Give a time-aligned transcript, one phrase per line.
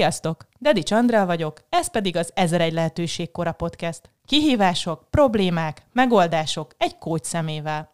[0.00, 0.46] Sziasztok!
[0.58, 4.10] Dedi Csandra vagyok, ez pedig az Ezer egy lehetőség kora podcast.
[4.26, 7.90] Kihívások, problémák, megoldások egy kócs szemével.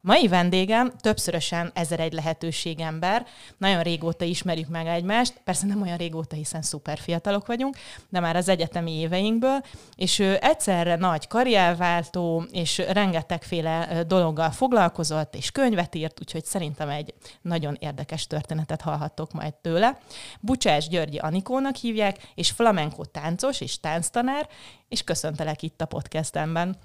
[0.00, 3.26] Mai vendégem többszörösen ezer egy lehetőség ember.
[3.56, 7.76] Nagyon régóta ismerjük meg egymást, persze nem olyan régóta, hiszen szuper fiatalok vagyunk,
[8.08, 9.60] de már az egyetemi éveinkből,
[9.96, 17.14] és ő egyszerre nagy karrierváltó, és rengetegféle dologgal foglalkozott, és könyvet írt, úgyhogy szerintem egy
[17.42, 19.98] nagyon érdekes történetet hallhattok majd tőle.
[20.40, 24.48] Bucsás Györgyi Anikónak hívják, és flamenco táncos és tánctanár,
[24.88, 26.76] és köszöntelek itt a podcastemben.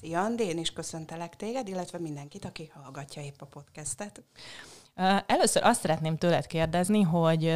[0.00, 4.22] Szia, Andi, én is köszöntelek téged, illetve mindenkit, aki hallgatja épp a podcastet.
[5.26, 7.54] Először azt szeretném tőled kérdezni, hogy,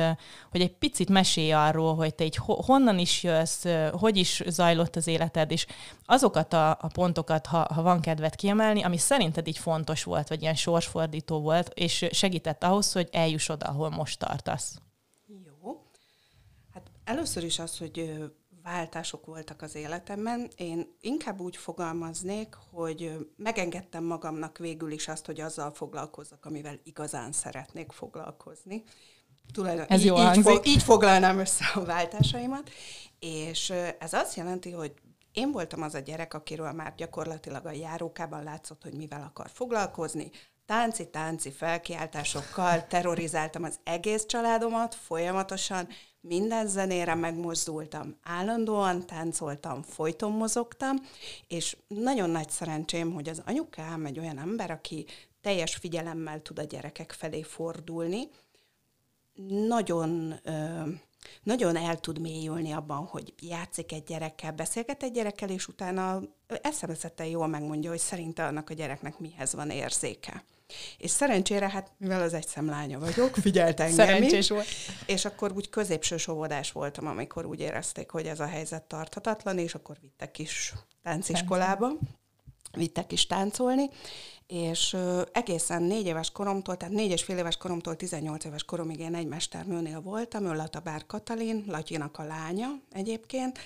[0.50, 5.06] hogy egy picit mesélj arról, hogy te így honnan is jössz, hogy is zajlott az
[5.06, 5.66] életed, és
[6.04, 10.42] azokat a, a pontokat, ha, ha van kedved kiemelni, ami szerinted így fontos volt, vagy
[10.42, 14.78] ilyen sorsfordító volt, és segített ahhoz, hogy eljuss oda, ahol most tartasz.
[15.26, 15.82] Jó.
[16.74, 18.22] Hát először is az, hogy
[18.62, 20.50] váltások voltak az életemben.
[20.56, 27.32] Én inkább úgy fogalmaznék, hogy megengedtem magamnak végül is azt, hogy azzal foglalkozzak, amivel igazán
[27.32, 28.82] szeretnék foglalkozni.
[29.52, 32.70] Tulajdon, ez így, jó így, fog, így foglalnám össze a váltásaimat,
[33.18, 34.92] és ez azt jelenti, hogy
[35.32, 40.30] én voltam az a gyerek, akiről már gyakorlatilag a járókában látszott, hogy mivel akar foglalkozni,
[40.66, 45.88] tánci-tánci felkiáltásokkal terrorizáltam az egész családomat folyamatosan,
[46.20, 50.96] minden zenére megmozdultam, állandóan táncoltam, folyton mozogtam,
[51.48, 55.06] és nagyon nagy szerencsém, hogy az anyukám egy olyan ember, aki
[55.40, 58.28] teljes figyelemmel tud a gyerekek felé fordulni,
[59.66, 60.34] nagyon,
[61.42, 66.22] nagyon el tud mélyülni abban, hogy játszik egy gyerekkel, beszélget egy gyerekkel, és utána
[66.62, 70.44] eszemeszetten jól megmondja, hogy szerinte annak a gyereknek mihez van érzéke.
[70.98, 74.66] És szerencsére, hát mivel az egy szemlánya vagyok, figyelt engem Szerencsés volt.
[75.06, 79.74] És akkor úgy középső óvodás voltam, amikor úgy érezték, hogy ez a helyzet tarthatatlan, és
[79.74, 81.88] akkor vittek is tánciskolába,
[82.72, 83.90] vittek is táncolni,
[84.52, 84.96] és
[85.32, 89.26] egészen négy éves koromtól, tehát négy és fél éves koromtól 18 éves koromig én egy
[89.26, 93.58] mesternőnél voltam, ő Latabár Katalin, Latyinak a lánya egyébként,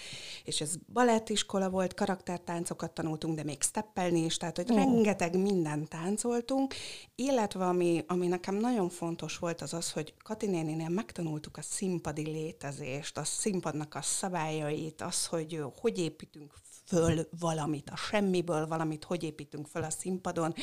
[0.45, 4.77] és ez balettiskola volt, karaktertáncokat tanultunk, de még steppelni is, tehát hogy oh.
[4.77, 6.75] rengeteg mindent táncoltunk,
[7.15, 12.23] illetve ami, ami nekem nagyon fontos volt az az, hogy Kati néninél megtanultuk a színpadi
[12.23, 16.53] létezést, a színpadnak a szabályait, az, hogy hogy építünk
[16.87, 20.55] föl valamit, a semmiből valamit, hogy építünk föl a színpadon.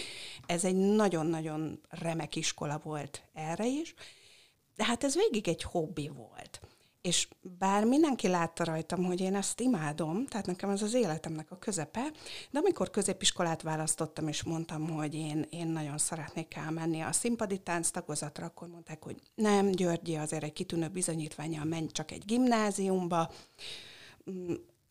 [0.46, 3.94] Ez egy nagyon-nagyon remek iskola volt erre is,
[4.76, 6.60] de hát ez végig egy hobbi volt.
[7.02, 11.58] És bár mindenki látta rajtam, hogy én ezt imádom, tehát nekem ez az életemnek a
[11.58, 12.12] közepe,
[12.52, 17.90] de amikor középiskolát választottam, és mondtam, hogy én, én nagyon szeretnék elmenni a színpadi tánc
[17.90, 23.32] tagozatra, akkor mondták, hogy nem, Györgyi, azért egy kitűnő bizonyítványa, menj csak egy gimnáziumba,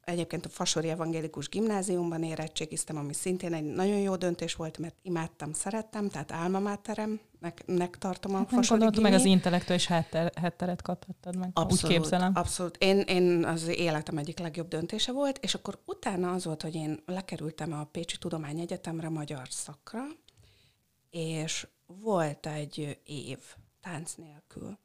[0.05, 5.53] Egyébként a Fasori Evangélikus Gimnáziumban érettségiztem, ami szintén egy nagyon jó döntés volt, mert imádtam,
[5.53, 9.03] szerettem, tehát álmamáteremnek nek tartom a hát Fasori Gimi.
[9.03, 12.33] meg az intellektuális hátter, hátteret kaphattad meg, abszolút, úgy képzelem.
[12.35, 12.77] Abszolút.
[12.77, 17.03] Én, én az életem egyik legjobb döntése volt, és akkor utána az volt, hogy én
[17.07, 20.03] lekerültem a Pécsi Tudományegyetemre magyar szakra,
[21.11, 23.39] és volt egy év
[23.81, 24.79] tánc nélkül.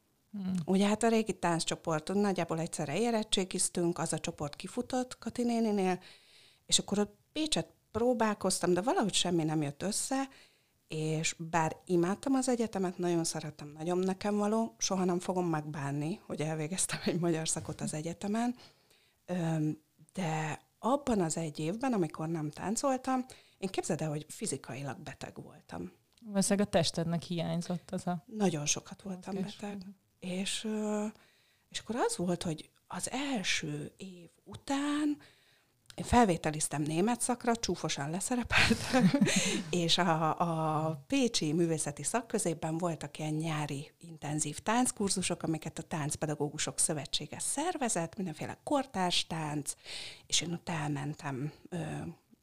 [0.44, 0.54] Hmm.
[0.66, 6.00] Ugye hát a régi tánccsoporton nagyjából egyszerre érettségiztünk, az a csoport kifutott Kati néninél,
[6.66, 10.28] és akkor ott Pécset próbálkoztam, de valahogy semmi nem jött össze,
[10.88, 16.42] és bár imádtam az egyetemet, nagyon szerettem, nagyon nekem való, soha nem fogom megbánni, hogy
[16.42, 18.56] elvégeztem egy magyar szakot az egyetemen,
[20.14, 23.26] de abban az egy évben, amikor nem táncoltam,
[23.58, 25.92] én képzeld el, hogy fizikailag beteg voltam.
[26.22, 28.24] Valószínűleg a testednek hiányzott az a...
[28.26, 29.78] Nagyon sokat voltam beteg.
[30.20, 30.68] És,
[31.70, 35.18] és akkor az volt, hogy az első év után
[35.98, 39.12] én felvételiztem német szakra, csúfosan leszerepeltem,
[39.84, 47.40] és a, a Pécsi Művészeti Szakközében voltak ilyen nyári intenzív tánckurzusok, amiket a Táncpedagógusok Szövetsége
[47.40, 49.74] szervezett, mindenféle kortárs tánc,
[50.28, 51.78] és én ott elmentem ö,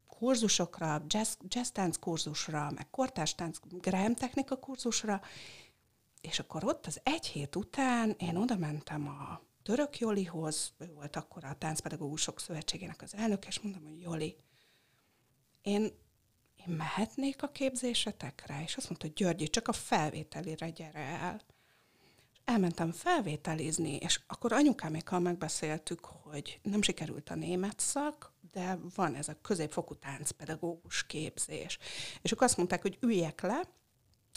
[0.07, 5.21] kurzusokra, jazz, jazz tánc kurzusra, meg kortárs tánc, Graham technika kurzusra,
[6.25, 11.15] és akkor ott az egy hét után én oda mentem a török Jolihoz, ő volt
[11.15, 14.35] akkor a Táncpedagógusok Szövetségének az elnök, és mondtam, hogy Joli,
[15.61, 15.81] én,
[16.67, 18.61] én mehetnék a képzésetekre?
[18.63, 21.41] És azt mondta, hogy Györgyi, csak a felvételire gyere el.
[22.33, 29.15] És elmentem felvételizni, és akkor anyukámékkal megbeszéltük, hogy nem sikerült a német szak, de van
[29.15, 31.77] ez a középfokú táncpedagógus képzés.
[32.21, 33.61] És akkor azt mondták, hogy üljek le,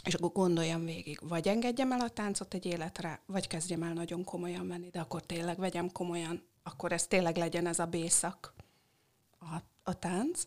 [0.08, 4.24] és akkor gondoljam végig, vagy engedjem el a táncot egy életre, vagy kezdjem el nagyon
[4.24, 8.54] komolyan venni, de akkor tényleg vegyem komolyan, akkor ez tényleg legyen ez a bészak
[9.38, 10.42] a, a tánc.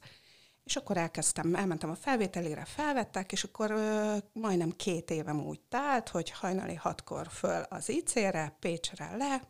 [0.63, 6.09] És akkor elkezdtem, elmentem a felvételére, felvettek, és akkor ö, majdnem két évem úgy tált,
[6.09, 9.41] hogy hajnali hatkor föl az IC-re, Pécsre le,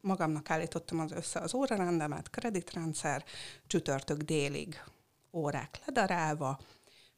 [0.00, 3.24] magamnak állítottam az össze az órarendemet, kreditrendszer,
[3.66, 4.82] csütörtök délig
[5.32, 6.58] órák ledarálva,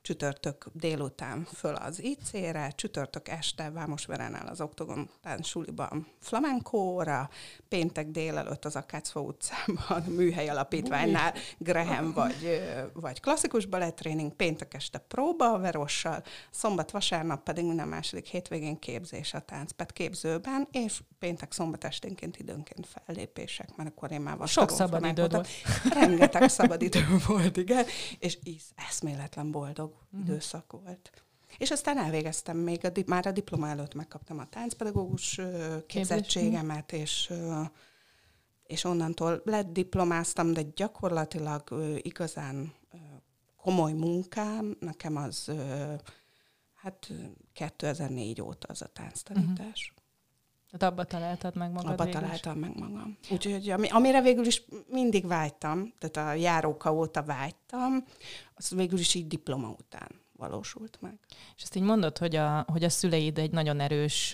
[0.03, 5.11] csütörtök délután föl az IC-re, csütörtök este Vámosverenel az Oktogon
[5.41, 7.31] suliban flamenkóra,
[7.69, 12.63] péntek délelőtt az Akácfa utcában műhely alapítványnál Graham vagy,
[12.93, 19.35] vagy klasszikus balettréning, péntek este próba a Verossal, szombat, vasárnap pedig minden második hétvégén képzés
[19.35, 25.05] a táncpet képzőben, és péntek, szombat esténként időnként fellépések, mert akkor én már Sok szabad
[25.05, 25.49] időd volt.
[25.93, 27.85] Rengeteg szabad idő volt, igen,
[28.19, 30.21] és is eszméletlen boldog uh-huh.
[30.21, 31.11] időszak volt.
[31.59, 35.41] És aztán elvégeztem még, a, már a diploma előtt megkaptam a táncpedagógus
[35.87, 37.33] képzettségemet, és,
[38.67, 42.73] és onnantól lett diplomáztam, de gyakorlatilag igazán
[43.57, 45.51] komoly munkám, nekem az
[46.75, 47.13] hát
[47.53, 49.93] 2004 óta az a tánctanítás.
[49.93, 50.00] Uh-huh.
[50.71, 53.19] Tehát abba találtad meg magad Abba találtam meg magam.
[53.31, 58.05] Úgyhogy ami, amire végül is mindig vágytam, tehát a járóka óta vágytam,
[58.55, 61.19] az végül is így diploma után valósult meg.
[61.57, 64.31] És ezt így mondod, hogy a, hogy a szüleid egy nagyon erős,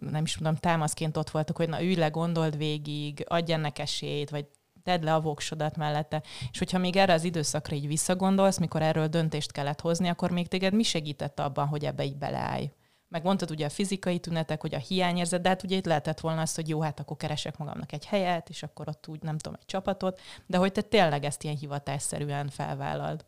[0.00, 4.30] nem is tudom, támaszként ott voltak, hogy na ülj le, gondold végig, adj ennek esélyt,
[4.30, 4.46] vagy
[4.82, 6.22] tedd le a voksodat mellette.
[6.52, 10.48] És hogyha még erre az időszakra így visszagondolsz, mikor erről döntést kellett hozni, akkor még
[10.48, 12.70] téged mi segített abban, hogy ebbe így beleállj?
[13.10, 16.40] Meg mondtad ugye a fizikai tünetek, hogy a hiányérzet, de hát ugye itt lehetett volna
[16.40, 19.58] az, hogy jó, hát akkor keresek magamnak egy helyet, és akkor ott úgy nem tudom,
[19.60, 23.24] egy csapatot, de hogy te tényleg ezt ilyen hivatásszerűen felvállald.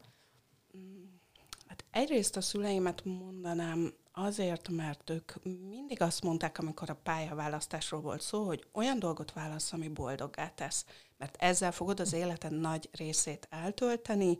[1.66, 5.32] Hát egyrészt a szüleimet mondanám azért, mert ők
[5.68, 10.84] mindig azt mondták, amikor a pályaválasztásról volt szó, hogy olyan dolgot válasz, ami boldoggá tesz.
[11.18, 14.38] Mert ezzel fogod az életed nagy részét eltölteni,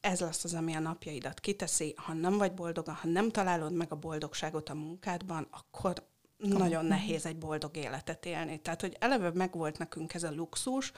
[0.00, 1.94] ez lesz az, ami a napjaidat kiteszi.
[1.96, 6.06] Ha nem vagy boldog, ha nem találod meg a boldogságot a munkádban, akkor
[6.36, 8.60] nagyon nehéz egy boldog életet élni.
[8.60, 10.92] Tehát, hogy eleve megvolt nekünk ez a luxus,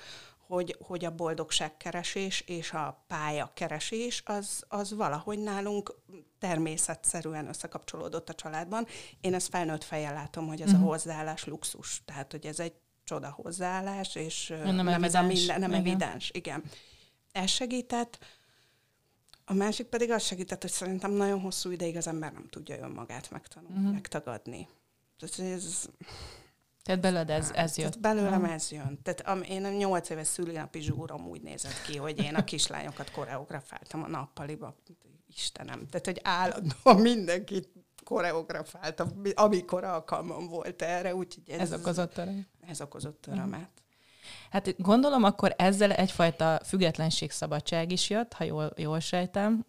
[0.46, 5.94] hogy, hogy a boldogságkeresés és a pályakeresés az, az valahogy nálunk
[6.38, 8.86] természetszerűen összekapcsolódott a családban.
[9.20, 10.80] Én ezt felnőtt fejjel látom, hogy ez uh-huh.
[10.80, 10.90] a mhm.
[10.92, 12.02] hozzáállás luxus.
[12.04, 12.74] Tehát, hogy ez egy
[13.04, 15.80] csoda hozzáállás, és nem, nem ez a minden, nem igen.
[15.80, 16.30] evidens.
[16.34, 16.62] Igen.
[17.32, 18.18] Ez segített.
[19.50, 23.30] A másik pedig az segített, hogy szerintem nagyon hosszú ideig az ember nem tudja önmagát
[23.30, 23.92] megtanulni, uh-huh.
[23.92, 24.68] megtagadni.
[25.18, 25.88] Tehát ez...
[26.82, 27.92] Tehát belőled ez, ez jött?
[27.92, 28.54] Tehát belőlem uh-huh.
[28.54, 28.98] ez jön.
[29.02, 33.10] Tehát am, én a nyolc éves szülinapi zsúrom úgy nézett ki, hogy én a kislányokat
[33.10, 34.76] koreografáltam a nappaliba.
[35.36, 35.86] Istenem.
[35.86, 37.68] Tehát, hogy állandóan mindenkit
[38.04, 41.14] koreografáltam, amikor alkalmam volt erre.
[41.14, 42.46] Úgyhogy ez, ez okozott örömet.
[42.66, 43.46] Ez okozott örömet.
[43.46, 43.66] Uh-huh.
[44.50, 49.64] Hát gondolom akkor ezzel egyfajta függetlenségszabadság is jött, ha jól, jól sejtem,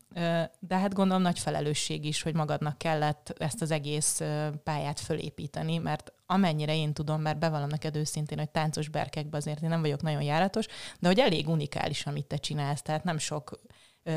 [0.60, 4.22] de hát gondolom nagy felelősség is, hogy magadnak kellett ezt az egész
[4.64, 9.70] pályát fölépíteni, mert amennyire én tudom, mert bevallom neked őszintén, hogy táncos berkekben azért én
[9.70, 10.66] nem vagyok nagyon járatos,
[11.00, 13.60] de hogy elég unikális, amit te csinálsz, tehát nem sok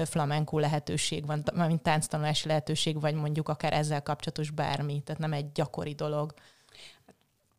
[0.05, 5.53] flamenkó lehetőség van, mint tánctanulási lehetőség, vagy mondjuk akár ezzel kapcsolatos bármi, tehát nem egy
[5.53, 6.35] gyakori dolog.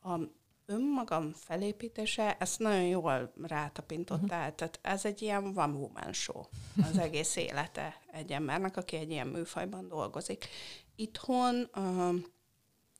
[0.03, 0.19] A
[0.65, 4.39] önmagam felépítése, ezt nagyon jól rátapintottál.
[4.39, 4.55] Uh-huh.
[4.55, 6.43] Tehát ez egy ilyen one woman show
[6.89, 10.47] az egész élete egy embernek, aki egy ilyen műfajban dolgozik.
[10.95, 12.15] Itthon, uh,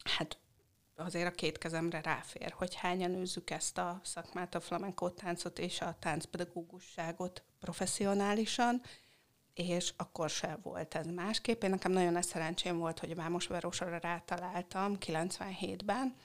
[0.03, 0.37] hát
[0.95, 5.81] azért a két kezemre ráfér, hogy hányan űzzük ezt a szakmát, a flamenco táncot és
[5.81, 8.81] a táncpedagógusságot professzionálisan,
[9.53, 11.63] és akkor se volt ez másképp.
[11.63, 16.15] Én nekem nagyon nagy szerencsém volt, hogy a Vámosvárosra rátaláltam 97-ben,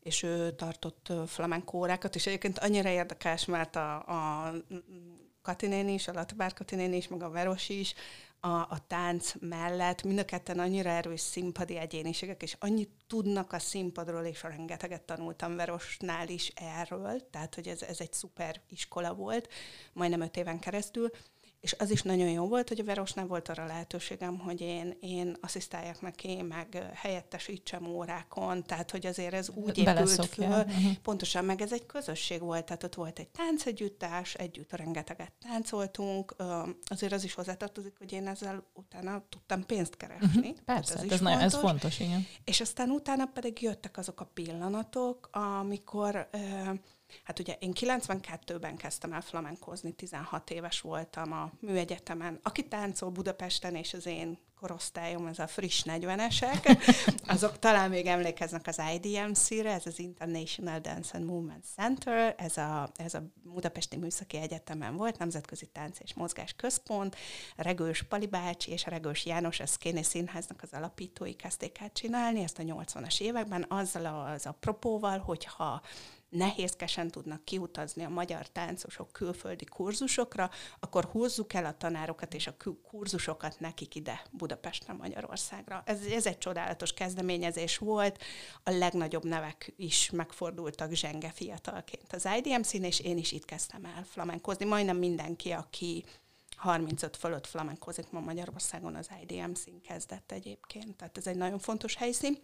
[0.00, 4.52] és ő tartott flamenco órákat, és egyébként annyira érdekes, mert a, a
[5.42, 7.94] Katinén is, a Latibár Katinén is, meg a Veros is,
[8.40, 13.58] a, a tánc mellett mind a ketten annyira erős színpadi egyéniségek, és annyit tudnak a
[13.58, 19.48] színpadról, és rengeteget tanultam Verosnál is erről, tehát hogy ez, ez egy szuper iskola volt,
[19.92, 21.10] majdnem öt éven keresztül,
[21.60, 25.36] és az is nagyon jó volt, hogy a Verosnál volt arra lehetőségem, hogy én, én
[25.40, 30.46] asszisztáljak neki, meg helyettesítsem órákon, tehát hogy azért ez úgy épült föl.
[30.46, 30.92] Uh-huh.
[31.02, 36.34] Pontosan, meg ez egy közösség volt, tehát ott volt egy táncegyüttás, együtt rengeteget táncoltunk,
[36.84, 40.48] azért az is hozzátartozik, hogy én ezzel utána tudtam pénzt keresni.
[40.48, 40.64] Uh-huh.
[40.64, 41.20] Persze, ez, ez, fontos.
[41.20, 42.26] Nagyon, ez fontos, igen.
[42.44, 46.28] És aztán utána pedig jöttek azok a pillanatok, amikor
[47.24, 52.38] Hát ugye én 92-ben kezdtem el flamenkozni, 16 éves voltam a műegyetemen.
[52.42, 56.78] Aki táncol Budapesten, és az én korosztályom, ez a friss 40-esek,
[57.34, 62.90] azok talán még emlékeznek az IDMC-re, ez az International Dance and Movement Center, ez a,
[62.96, 67.16] ez a Budapesti Műszaki Egyetemen volt, Nemzetközi Tánc és Mozgás Központ,
[67.56, 72.58] Regős Pali bácsi és Regős János, a Szkéni Színháznak az alapítói kezdték el csinálni, ezt
[72.58, 75.82] a 80-as években, azzal az a propóval, hogyha
[76.30, 82.56] nehézkesen tudnak kiutazni a magyar táncosok külföldi kurzusokra, akkor húzzuk el a tanárokat és a
[82.82, 85.82] kurzusokat nekik ide Budapesten, Magyarországra.
[85.84, 88.22] Ez, ez egy csodálatos kezdeményezés volt,
[88.62, 93.84] a legnagyobb nevek is megfordultak zsenge fiatalként az IDM szín, és én is itt kezdtem
[93.84, 94.64] el flamenkozni.
[94.64, 96.04] Majdnem mindenki, aki
[96.56, 100.96] 35 fölött flamenkozik ma Magyarországon, az IDM szín kezdett egyébként.
[100.96, 102.38] Tehát ez egy nagyon fontos helyszín.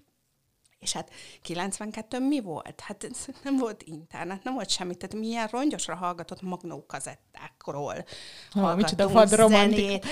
[0.86, 1.10] És hát
[1.42, 2.80] 92 mi volt?
[2.80, 3.08] Hát
[3.42, 8.04] nem volt internet, nem volt semmi, tehát milyen rongyosra hallgatott magnó kazettákról
[8.52, 10.06] hallgatunk zenét.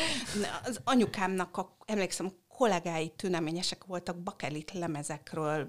[0.64, 5.68] Az anyukámnak, a, emlékszem, kollégái tüneményesek voltak bakelit lemezekről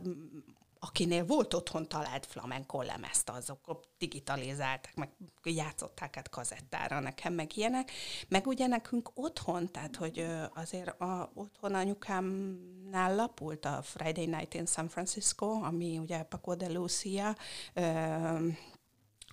[0.86, 5.10] akinél volt otthon talált flamenco lemezt, azok digitalizálták, meg
[5.44, 7.92] játszották át kazettára nekem, meg ilyenek.
[8.28, 14.66] Meg ugye nekünk otthon, tehát hogy azért a, otthon anyukámnál lapult a Friday Night in
[14.66, 17.36] San Francisco, ami ugye Paco de Lucia,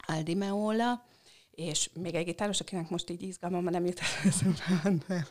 [0.07, 1.05] Aldi Meola,
[1.51, 5.27] és még egy gitáros, akinek most így izgalmam, nem jut eszembe,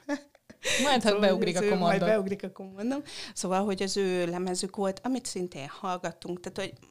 [0.84, 1.88] majd, ha szóval beugrik a kommandom.
[1.88, 3.02] Majd beugrik a kommandom.
[3.34, 6.40] Szóval, hogy az ő lemezük volt, amit szintén hallgattunk.
[6.40, 6.88] Tehát, hogy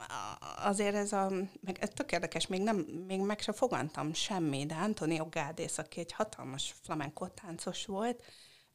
[0.64, 4.74] azért ez a, meg ez tök érdekes, még, nem, még meg se fogantam semmi, de
[4.74, 8.22] Antonio Gádész, aki egy hatalmas flamenco táncos volt,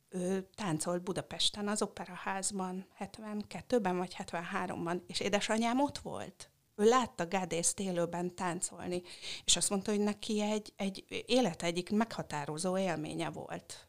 [0.10, 6.50] ő táncolt Budapesten az Operaházban 72-ben vagy 73-ban, és édesanyám ott volt.
[6.76, 9.02] Ő látta Gádészt élőben táncolni,
[9.46, 13.88] és azt mondta, hogy neki egy, egy élet egyik meghatározó élménye volt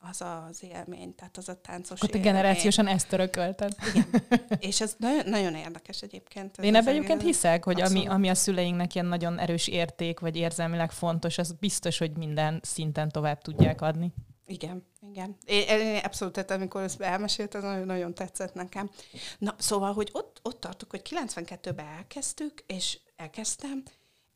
[0.00, 2.32] az az élmény, tehát az a táncos Ott élmény.
[2.32, 3.74] generációsan ezt örökölted.
[3.94, 4.06] Igen.
[4.70, 6.58] És ez nagyon, nagyon érdekes egyébként.
[6.58, 10.90] Én ebben egyébként hiszek, hogy ami, ami a szüleinknek ilyen nagyon erős érték, vagy érzelmileg
[10.90, 14.12] fontos, az biztos, hogy minden szinten tovább tudják adni.
[14.46, 15.36] Igen, igen.
[15.44, 18.90] Én, én abszolút, tehát amikor ezt elmesélt, az nagyon, nagyon tetszett nekem.
[19.38, 23.82] Na, szóval, hogy ott, ott tartok, hogy 92-ben elkezdtük, és elkezdtem,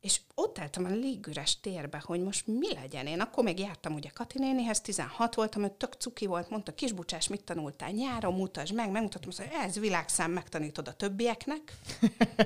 [0.05, 3.07] és ott álltam a légüres térbe, hogy most mi legyen.
[3.07, 7.27] Én akkor még jártam ugye Kati nénihez, 16 voltam, ő tök cuki volt, mondta, kisbucsás,
[7.27, 11.73] mit tanultál nyáron, mutasd meg, megmutatom, hogy ez világszám, megtanítod a többieknek.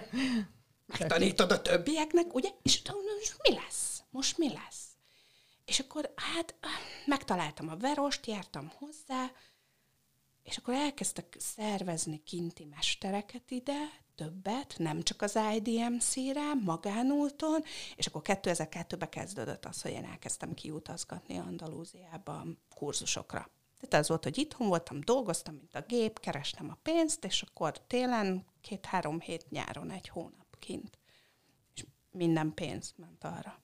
[1.00, 2.50] megtanítod a többieknek, ugye?
[2.62, 4.04] És most mi lesz?
[4.10, 4.88] Most mi lesz?
[5.66, 6.56] És akkor hát
[7.06, 9.32] megtaláltam a verost, jártam hozzá,
[10.44, 13.90] és akkor elkezdtek szervezni kinti mestereket ide,
[14.20, 17.64] többet, nem csak az IDMC-re, magánúton,
[17.96, 22.46] és akkor 2002-ben kezdődött az, hogy én elkezdtem kiutazgatni Andalúziába
[22.76, 23.50] kurzusokra.
[23.80, 27.82] Tehát az volt, hogy itthon voltam, dolgoztam, mint a gép, kerestem a pénzt, és akkor
[27.88, 31.00] télen két-három hét nyáron egy hónap kint.
[31.76, 33.62] És minden pénz ment arra.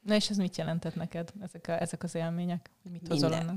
[0.00, 2.70] Na és ez mit jelentett neked, ezek, a, ezek az élmények?
[2.82, 3.34] Mit hozol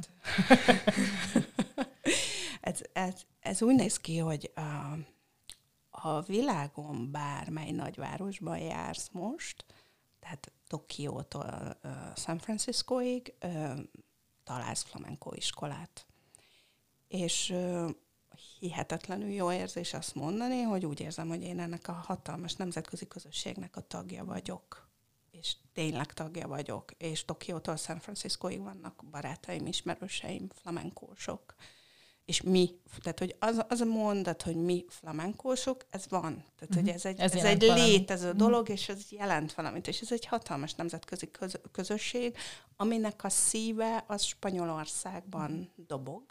[2.61, 4.97] ez, ez, ez úgy néz ki, hogy uh,
[6.07, 9.65] a világon bármely nagyvárosban jársz most,
[10.19, 13.79] tehát Tokiótól uh, San Franciscoig uh,
[14.43, 16.05] találsz flamenco iskolát.
[17.07, 17.89] És uh,
[18.59, 23.75] hihetetlenül jó érzés azt mondani, hogy úgy érzem, hogy én ennek a hatalmas nemzetközi közösségnek
[23.75, 24.89] a tagja vagyok.
[25.31, 26.91] És tényleg tagja vagyok.
[26.97, 31.55] És Tokiótól San Franciscoig vannak barátaim, ismerőseim, flamenkósok
[32.27, 32.69] és mi,
[33.01, 36.33] tehát hogy az, az a mondat, hogy mi flamenkósok, ez van.
[36.33, 36.75] Tehát, uh-huh.
[36.75, 36.93] hogy mhm.
[36.93, 38.39] ez egy, ez ez egy létező uh-huh.
[38.39, 39.87] dolog, és ez jelent valamit.
[39.87, 42.37] És ez egy hatalmas nemzetközi köz, közösség,
[42.75, 45.85] aminek a szíve az Spanyolországban uh-huh.
[45.87, 46.23] dobog,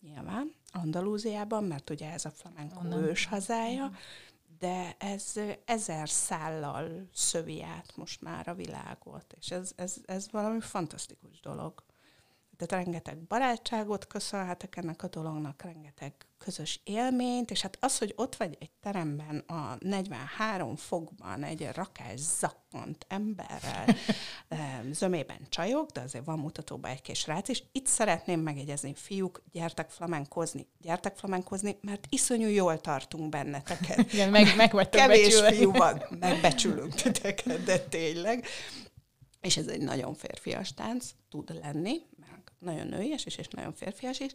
[0.00, 3.96] nyilván, Andalúziában, mert ugye ez a flamenco ős hazája, uh-huh.
[4.58, 5.32] de ez
[5.64, 11.82] ezer szállal szövi át most már a világot, és ez, ez, ez valami fantasztikus dolog
[12.66, 18.36] tehát rengeteg barátságot köszönhetek ennek a dolognak, rengeteg közös élményt, és hát az, hogy ott
[18.36, 23.86] vagy egy teremben a 43 fokban egy rakás zakkant emberrel,
[24.90, 27.62] zömében csajok, de azért van mutatóban egy kis rác is.
[27.72, 33.98] Itt szeretném megegyezni, fiúk, gyertek flamenkozni, gyertek flamenkozni, mert iszonyú jól tartunk benneteket.
[34.12, 35.56] Igen, meg, meg Kevés becsülni.
[35.56, 38.46] fiú van, megbecsülünk titeket, de tényleg.
[39.40, 42.00] És ez egy nagyon férfias tánc tud lenni,
[42.62, 44.30] nagyon nőies is, és nagyon férfias is,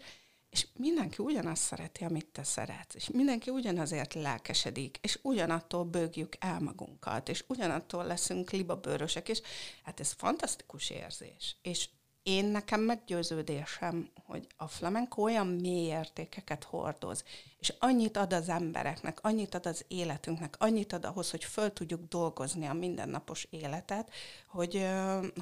[0.49, 6.59] és mindenki ugyanazt szereti, amit te szeretsz, és mindenki ugyanazért lelkesedik, és ugyanattól bőgjük el
[6.59, 9.41] magunkat, és ugyanattól leszünk libabőrösek, és
[9.83, 11.55] hát ez fantasztikus érzés.
[11.61, 11.89] És
[12.23, 17.23] én nekem meggyőződésem, hogy a flamenco olyan mély értékeket hordoz,
[17.67, 22.01] és annyit ad az embereknek, annyit ad az életünknek, annyit ad ahhoz, hogy föl tudjuk
[22.07, 24.11] dolgozni a mindennapos életet,
[24.47, 24.87] hogy,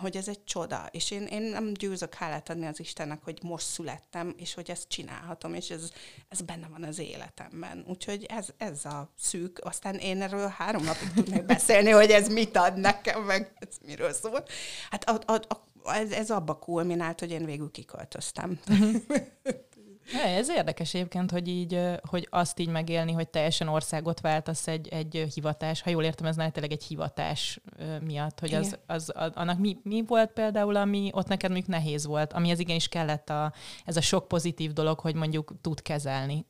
[0.01, 0.88] hogy ez egy csoda.
[0.91, 4.88] És én, én nem győzök hálát adni az Istennek, hogy most születtem, és hogy ezt
[4.88, 5.89] csinálhatom, és ez,
[6.29, 7.86] ez benne van az életemben.
[7.88, 9.60] Úgyhogy ez, ez a szűk.
[9.63, 14.13] Aztán én erről három napig tudnék beszélni, hogy ez mit ad nekem, meg ez miről
[14.13, 14.46] szól.
[14.89, 15.63] Hát a, a, a
[15.94, 18.60] ez, ez abba kulminált, hogy én végül kiköltöztem.
[20.13, 25.31] Ez érdekes egyébként, hogy így, hogy azt így megélni, hogy teljesen országot váltasz egy, egy
[25.33, 27.59] hivatás, ha jól értem, ez tényleg egy hivatás
[28.01, 32.33] miatt, hogy az, az, annak mi, mi volt például, ami ott neked mondjuk nehéz volt,
[32.33, 33.53] ami ez igenis kellett a,
[33.85, 36.45] ez a sok pozitív dolog, hogy mondjuk tud kezelni.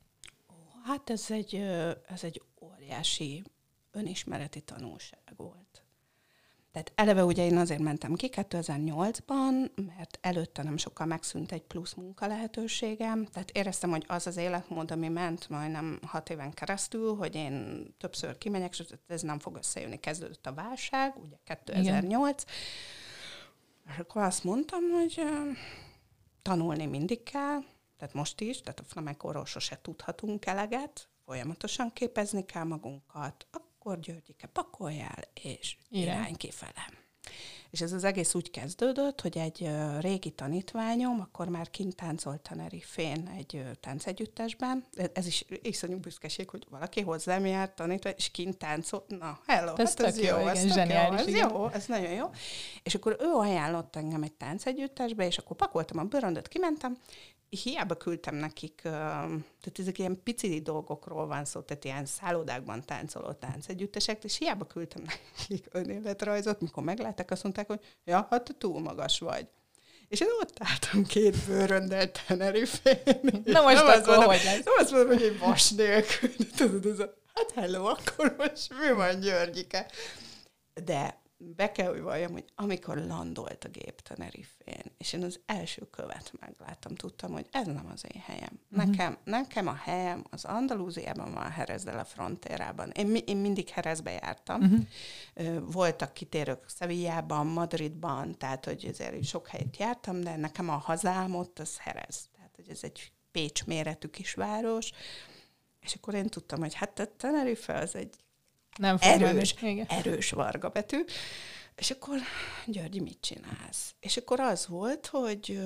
[0.83, 1.55] Hát ez egy,
[2.07, 3.43] ez egy óriási
[3.91, 5.64] önismereti tanulság volt.
[6.75, 11.93] Tehát eleve ugye én azért mentem ki 2008-ban, mert előtte nem sokkal megszűnt egy plusz
[11.93, 17.35] munka lehetőségem, tehát éreztem, hogy az az életmód, ami ment majdnem hat éven keresztül, hogy
[17.35, 19.99] én többször kimegyek, és ez nem fog összejönni.
[19.99, 23.93] Kezdődött a válság, ugye 2008, Igen.
[23.93, 25.21] és akkor azt mondtam, hogy
[26.41, 27.59] tanulni mindig kell,
[27.97, 33.47] tehát most is, tehát a flamenkóról sose tudhatunk eleget, folyamatosan képezni kell magunkat,
[33.85, 36.03] akkor Györgyike, pakoljál, és Igen.
[36.03, 36.89] irány kifele.
[37.69, 43.27] És ez az egész úgy kezdődött, hogy egy régi tanítványom akkor már kint táncolt Tenerife-n
[43.27, 44.85] egy táncegyüttesben.
[45.13, 49.07] Ez is iszonyú büszkeség, hogy valaki hozzám járt tanítva, és kint táncolt.
[49.07, 52.29] Na, hello, ez hát ez jó, jó, ez jó, ez jó, ez nagyon jó.
[52.83, 56.97] És akkor ő ajánlott engem egy táncegyüttesbe, és akkor pakoltam a bőröndöt, kimentem,
[57.49, 64.23] hiába küldtem nekik, tehát ezek ilyen pici dolgokról van szó, tehát ilyen szállodákban táncoló táncegyüttesek,
[64.23, 65.03] és hiába küldtem
[65.37, 69.47] nekik önéletrajzot, mikor meglátták, azt mondták, hogy ja, hát te túl magas vagy.
[70.07, 72.99] És én ott álltam két bőröndel Tenerifén.
[73.43, 74.63] Na most nem akkor mondom, hogy lesz?
[74.63, 76.29] Nem azt mondom, hogy egy vas nélkül.
[76.55, 79.91] Tudod, ez a, hát hello, akkor most mi van Györgyike?
[80.83, 85.89] De be kell, hogy valljam, hogy amikor landolt a gép Tenerifén, és én az első
[85.89, 88.59] követ megláttam, tudtam, hogy ez nem az én helyem.
[88.71, 88.85] Uh-huh.
[88.87, 92.89] Nekem, nekem a helyem az Andalúziában van, Herezdel a frontérában.
[92.89, 94.61] Én, én mindig Herezbe jártam.
[94.61, 95.71] Uh-huh.
[95.71, 101.59] Voltak kitérők Szevillában, Madridban, tehát hogy ezért sok helyet jártam, de nekem a hazám ott
[101.59, 102.29] az Herez.
[102.35, 104.91] Tehát, hogy ez egy Pécs méretű kisváros,
[105.79, 108.24] és akkor én tudtam, hogy hát a Tenerife az egy
[108.77, 109.55] nem erős,
[109.87, 111.03] erős varga betű.
[111.75, 112.17] És akkor,
[112.65, 113.93] Györgyi, mit csinálsz?
[113.99, 115.61] És akkor az volt, hogy,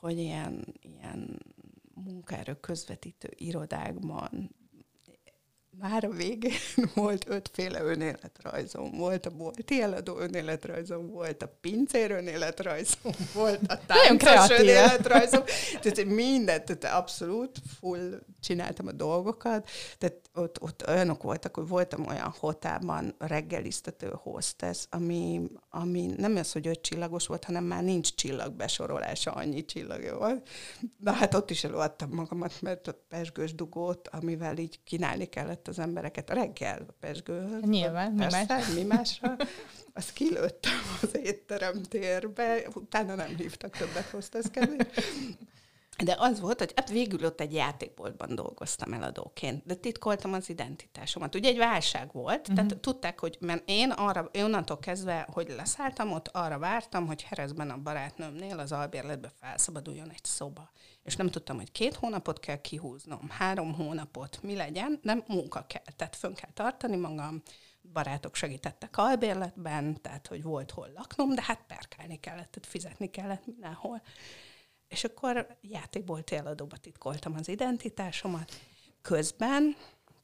[0.00, 1.42] hogy ilyen, ilyen
[1.94, 4.54] munkaerő közvetítő irodákban
[5.78, 6.58] már a végén
[6.94, 8.90] volt ötféle önéletrajzom.
[8.90, 15.42] Volt a bolti eladó önéletrajzom, volt a pincér önéletrajzom, volt a táncos önéletrajzom.
[15.80, 19.68] Tehát mindent, tehát abszolút full csináltam a dolgokat.
[19.98, 26.52] Tehát ott, ott olyanok voltak, hogy voltam olyan hotelban reggeliztető hostess, ami, ami nem az,
[26.52, 30.48] hogy öt csillagos volt, hanem már nincs csillagbesorolása, annyi csillag volt.
[30.98, 35.78] Na hát ott is előadtam magamat, mert a pesgős dugót, amivel így kínálni kellett az
[35.78, 37.62] embereket reggel a pesgőhöz.
[37.62, 38.66] Nyilván, mi más?
[38.74, 39.36] mi másra.
[39.94, 44.86] Azt kilőttem az étterem térbe, utána nem hívtak többet hozteszkedni.
[46.04, 51.34] De az volt, hogy hát végül ott egy játékboltban dolgoztam eladóként, de titkoltam az identitásomat.
[51.34, 52.54] Ugye egy válság volt, uh-huh.
[52.54, 57.22] tehát tudták, hogy mert én arra, én onnantól kezdve, hogy leszálltam ott, arra vártam, hogy
[57.22, 60.70] Herezben a barátnőmnél az albérletbe felszabaduljon egy szoba.
[61.02, 65.94] És nem tudtam, hogy két hónapot kell kihúznom, három hónapot, mi legyen, nem munka kell,
[65.96, 67.42] tehát fönn kell tartani magam,
[67.92, 73.46] barátok segítettek albérletben, tehát hogy volt hol laknom, de hát perkálni kellett, tehát fizetni kellett
[73.46, 74.02] mindenhol.
[74.88, 78.52] És akkor játékbolt eladóba titkoltam az identitásomat.
[79.02, 79.76] Közben,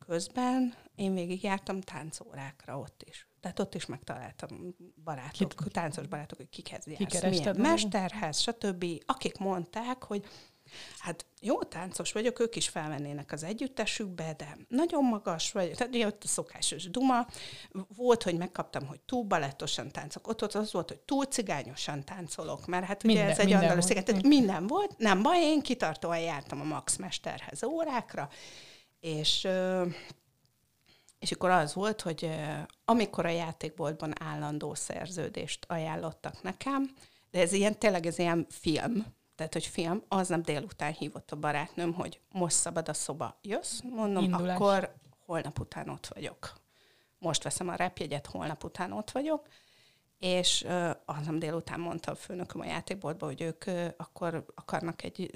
[0.07, 3.27] közben én végig jártam táncórákra ott is.
[3.41, 5.73] Tehát ott is megtaláltam barátok, Kit?
[5.73, 8.85] táncos barátok, hogy kikhez jársz, milyen mesterhez, stb.
[9.07, 10.25] Akik mondták, hogy
[10.99, 16.25] Hát jó táncos vagyok, ők is felvennének az együttesükbe, de nagyon magas vagy, tehát jött
[16.25, 17.27] a szokásos duma.
[17.97, 20.29] Volt, hogy megkaptam, hogy túl balettosan táncok.
[20.29, 23.85] Ott, ott az volt, hogy túl cigányosan táncolok, mert hát minden, ugye ez egy andalus
[23.85, 28.29] sziget, tehát minden volt, nem baj, én kitartóan jártam a Max Mesterhez órákra,
[29.01, 29.49] és
[31.23, 32.31] és akkor az volt, hogy
[32.85, 36.91] amikor a játékboltban állandó szerződést ajánlottak nekem,
[37.31, 41.93] de ez ilyen, tényleg ez ilyen film, Tehát, hogy film, aznap délután hívott a barátnőm,
[41.93, 43.39] hogy most szabad a szoba.
[43.43, 43.81] Jössz?
[43.81, 44.55] Mondom, Indulás.
[44.55, 46.53] akkor holnap után ott vagyok.
[47.19, 49.49] Most veszem a repjegyet, holnap után ott vagyok.
[50.19, 55.31] És uh, aznap délután mondta a főnököm a játékboltba, hogy ők uh, akkor akarnak egy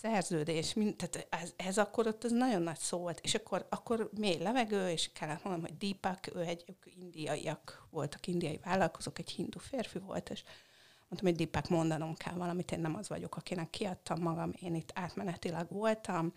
[0.00, 4.10] szerződés, mint, tehát ez, ez akkor ott az nagyon nagy szó volt, és akkor, akkor
[4.18, 9.58] mély levegő, és kellett mondanom, hogy Deepak, ő egy indiaiak voltak, indiai vállalkozók, egy hindu
[9.58, 10.42] férfi volt, és
[11.10, 14.90] mondtam, hogy Deepak mondanom kell valamit, én nem az vagyok, akinek kiadtam magam, én itt
[14.94, 16.32] átmenetileg voltam,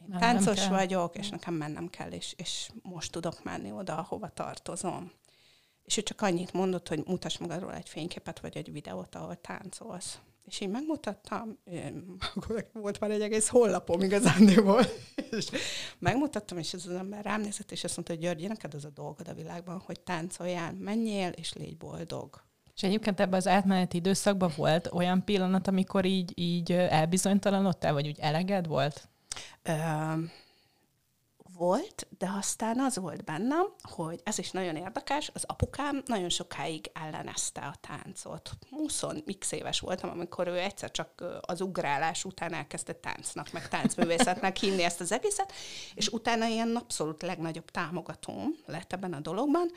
[0.00, 3.96] én nem, táncos nem vagyok, és nekem mennem kell, és, és most tudok menni oda,
[3.96, 5.12] ahova tartozom.
[5.84, 10.18] És ő csak annyit mondott, hogy mutass magadról egy fényképet, vagy egy videót, ahol táncolsz.
[10.44, 14.82] És én megmutattam, én, akkor volt már egy egész hollapom igazándiból,
[15.30, 15.50] és
[15.98, 18.90] megmutattam, és ez az ember rám nézett, és azt mondta, hogy György, neked az a
[18.90, 22.50] dolgod a világban, hogy táncoljál, menjél, és légy boldog.
[22.74, 28.18] És egyébként ebben az átmeneti időszakban volt olyan pillanat, amikor így, így elbizonytalanodtál, vagy úgy
[28.20, 29.08] eleged volt?
[31.62, 36.90] volt, de aztán az volt bennem, hogy ez is nagyon érdekes, az apukám nagyon sokáig
[36.92, 38.50] ellenezte a táncot.
[38.70, 39.02] 20
[39.38, 44.82] x éves voltam, amikor ő egyszer csak az ugrálás után elkezdte táncnak, meg táncművészetnek hinni
[44.82, 45.52] ezt az egészet,
[45.94, 49.70] és utána ilyen abszolút legnagyobb támogatóm lett ebben a dologban,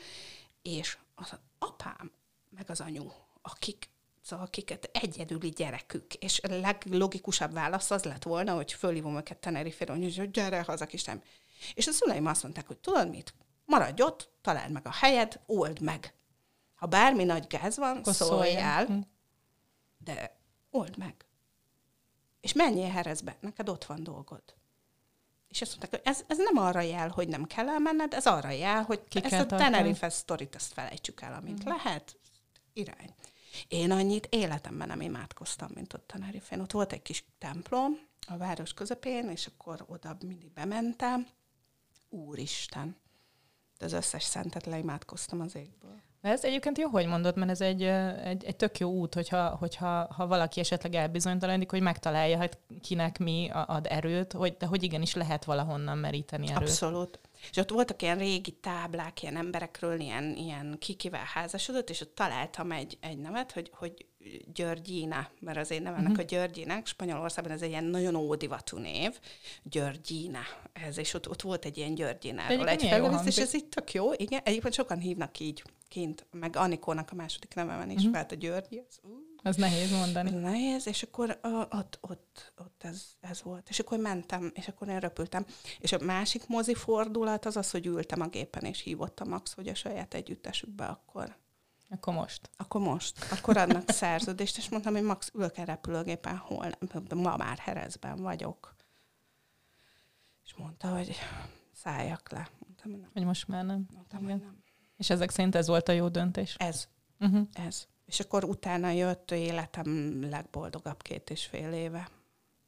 [0.62, 2.12] és az apám,
[2.56, 3.10] meg az anyu,
[3.42, 3.90] akik
[4.26, 9.92] szóval akiket egyedüli gyerekük, és a leglogikusabb válasz az lett volna, hogy fölhívom őket Tenerifére,
[9.92, 11.22] hogy gyere haza, kisem.
[11.74, 13.34] És a szüleim azt mondták, hogy tudod mit?
[13.64, 16.14] Maradj ott, találd meg a helyed, old meg.
[16.74, 18.98] Ha bármi nagy gáz van, Akkor szóljál, hm.
[19.98, 20.38] de
[20.70, 21.14] old meg.
[22.40, 24.42] És menjél Herezbe, neked ott van dolgod.
[25.48, 28.50] És azt mondták, hogy ez, ez nem arra jel, hogy nem kell elmenned, ez arra
[28.50, 31.68] jel, hogy Ki ezt a Tenerife sztorit, ezt felejtsük el, amint mm.
[31.68, 32.18] lehet,
[32.76, 33.14] irány.
[33.68, 36.60] Én annyit életemben nem imádkoztam, mint ott Tenerife-n.
[36.60, 41.26] Ott volt egy kis templom a város közepén, és akkor oda mindig bementem,
[42.08, 42.96] Úristen.
[43.78, 46.00] De az összes szentet leimádkoztam az égből.
[46.20, 50.14] Ez egyébként jó, hogy mondod, mert ez egy, egy, egy tök jó út, hogyha, hogyha
[50.14, 55.14] ha valaki esetleg elbizonytalanodik, hogy megtalálja, hogy kinek mi ad erőt, hogy, de hogy igenis
[55.14, 56.68] lehet valahonnan meríteni erőt.
[56.68, 57.20] Abszolút.
[57.50, 62.72] És ott voltak ilyen régi táblák, ilyen emberekről, ilyen, ilyen kikivel házasodott, és ott találtam
[62.72, 64.06] egy, egy nevet, hogy, hogy
[64.54, 66.24] Györgyina, mert az én nevemnek uh-huh.
[66.24, 69.18] a Györgyinek, Spanyolországban ez egy ilyen nagyon ódivatú név,
[69.62, 70.40] Györgyina,
[70.72, 74.12] ez, és ott, ott volt egy ilyen Györgyináról egy felvész, és ez itt tök jó,
[74.12, 78.12] igen, egyébként sokan hívnak így kint, meg Anikónak a második nevemen is, uh-huh.
[78.12, 79.10] mert a Györgyi, az, uh,
[79.46, 80.30] az nehéz mondani.
[80.30, 81.38] Nehéz, és akkor
[81.70, 83.68] ott, ott, ott ez, ez volt.
[83.68, 85.46] És akkor mentem, és akkor én röpültem.
[85.78, 89.54] És a másik mozi fordulat az az, hogy ültem a gépen, és hívott a Max,
[89.54, 91.36] hogy a saját együttesükbe akkor
[91.90, 92.50] akkor most.
[92.56, 93.32] Akkor most.
[93.32, 96.70] Akkor adnak szerződést, és mondtam, hogy max ülök a repülőgépen, hol,
[97.14, 98.74] ma már Herezben vagyok.
[100.44, 101.16] És mondta, hogy
[101.72, 102.48] szálljak le.
[102.58, 103.10] Mondtam, hogy nem.
[103.12, 103.86] Hogy most már nem.
[103.94, 104.62] Mondtam, hogy nem.
[104.96, 106.54] És ezek szerint ez volt a jó döntés?
[106.54, 106.88] Ez.
[107.20, 107.48] Uh-huh.
[107.52, 107.86] Ez.
[108.06, 112.08] És akkor utána jött életem legboldogabb két és fél éve.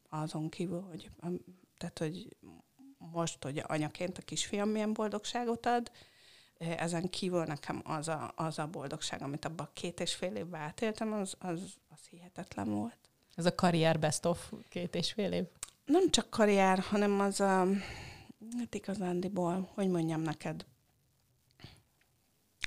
[0.08, 1.10] Azon kívül, hogy,
[1.78, 2.36] tehát, hogy
[2.98, 5.90] most, hogy anyaként a kisfiam milyen boldogságot ad,
[6.58, 10.60] ezen kívül nekem az a, az a boldogság, amit abban a két és fél évben
[10.60, 12.98] átéltem, az, az, az hihetetlen volt.
[13.34, 15.44] Ez a karrier best of két és fél év?
[15.84, 17.66] Nem csak karrier, hanem az a,
[18.58, 20.64] hát igazándiból, hogy mondjam neked,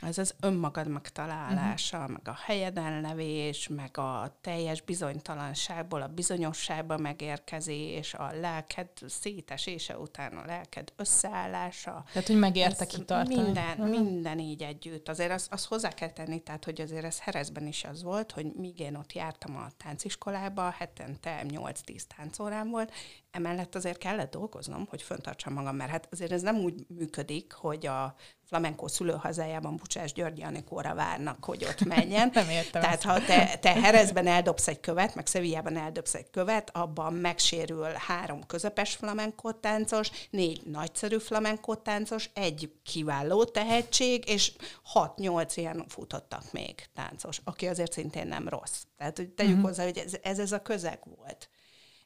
[0.02, 2.12] ez az önmagad megtalálása, uh-huh.
[2.12, 10.38] meg a helyeden levés, meg a teljes bizonytalanságból a bizonyosságba megérkezés, a lelked szétesése után
[10.38, 12.04] a lelked összeállása.
[12.12, 13.42] Tehát, hogy megérte kitartani.
[13.42, 13.90] Minden, uh-huh.
[13.90, 15.10] minden így együtt.
[15.10, 18.54] Azért azt az hozzá kell tenni, tehát, hogy azért ez Herezben is az volt, hogy
[18.54, 22.92] míg én ott jártam a tánciskolába, hetente 8-10 táncórám volt,
[23.32, 27.86] emellett azért kellett dolgoznom, hogy föntartsam magam, mert hát azért ez nem úgy működik, hogy
[27.86, 28.16] a
[28.52, 32.30] flamenco szülőhazájában Bucsás Györgyi Anikóra várnak, hogy ott menjen.
[32.34, 36.70] Nem értem Tehát ha te, te Herezben eldobsz egy követ, meg Szevijában eldobsz egy követ,
[36.74, 44.52] abban megsérül három közepes flamenco táncos, négy nagyszerű flamenco táncos, egy kiváló tehetség, és
[44.84, 48.82] hat-nyolc ilyen futottak még táncos, aki azért szintén nem rossz.
[48.98, 49.68] Tehát hogy tegyük uh-huh.
[49.68, 51.50] hozzá, hogy ez, ez, ez a közeg volt.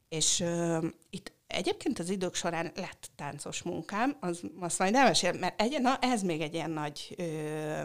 [0.10, 5.62] És uh, itt Egyébként az idők során lett táncos munkám, az, azt majd elmesél, mert
[5.62, 7.82] egy, na, ez még egy ilyen nagy, ö,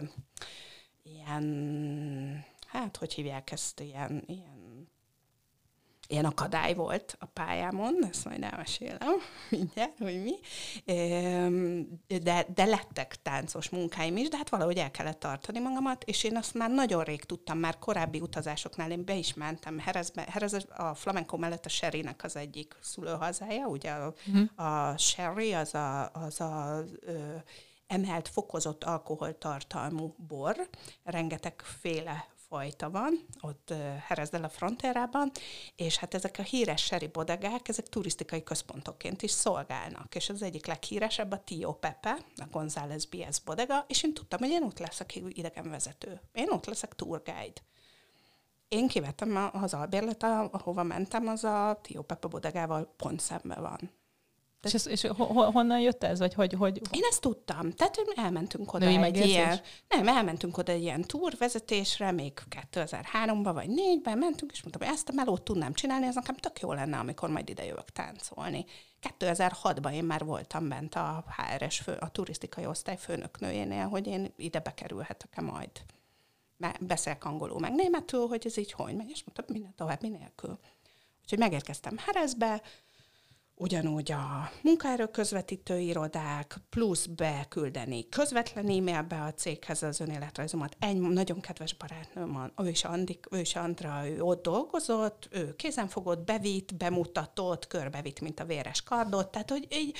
[1.03, 4.50] ilyen, hát hogy hívják ezt, ilyen, ilyen
[6.11, 9.15] ilyen akadály volt a pályámon, ezt majd elmesélem
[9.49, 10.33] mindjárt, hogy mi,
[12.23, 16.37] de, de lettek táncos munkáim is, de hát valahogy el kellett tartani magamat, és én
[16.37, 20.93] azt már nagyon rég tudtam, már korábbi utazásoknál én be is mentem Herezbe, Herez a
[20.93, 24.65] flamenco mellett a Sherrynek az egyik szülőhazája, ugye a, uh-huh.
[24.65, 27.35] a Sherry az a, az a ö,
[27.87, 30.69] emelt, fokozott alkoholtartalmú bor,
[31.03, 33.73] rengeteg féle fajta van, ott
[34.07, 35.31] Herezdel a frontérában,
[35.75, 40.65] és hát ezek a híres seri bodegák, ezek turisztikai központokként is szolgálnak, és az egyik
[40.65, 45.15] leghíresebb a Tio Pepe, a González Bies bodega, és én tudtam, hogy én ott leszek
[45.27, 46.21] idegenvezető.
[46.33, 47.61] Én ott leszek tourguide.
[48.67, 54.00] Én kivettem az albérlet, ahova mentem, az a Tio Pepe bodegával pont szemben van.
[54.61, 55.07] És, ez, és
[55.53, 56.19] honnan jött ez?
[56.19, 56.81] Vagy hogy, hogy...
[56.91, 57.71] Én ezt tudtam.
[57.71, 59.61] Tehát elmentünk oda Női egy ilyen...
[59.87, 62.33] Nem, elmentünk oda egy ilyen túrvezetésre, még
[62.71, 66.59] 2003-ban vagy 2004-ben mentünk, és mondtam, hogy ezt a melót tudnám csinálni, ez nekem tök
[66.59, 68.65] jó lenne, amikor majd ide jövök táncolni.
[69.19, 74.59] 2006-ban én már voltam bent a HRS, fő, a turisztikai osztály főnöknőjénél, hogy én ide
[74.59, 75.71] bekerülhetek-e majd.
[76.79, 80.59] Beszélek angolul meg németül, hogy ez így hogy megy, és mondtam, minden tovább, nélkül.
[81.21, 82.61] Úgyhogy megérkeztem Herezbe,
[83.61, 90.75] ugyanúgy a munkaerő közvetítő irodák, plusz beküldeni közvetlen e-mailbe a céghez az önéletrajzomat.
[90.79, 95.55] Egy nagyon kedves barátnőm van, ő is, Andik, ő is Andra, ő ott dolgozott, ő
[95.55, 99.97] kézenfogott, bevitt, bemutatott, körbevitt, mint a véres kardot, tehát hogy így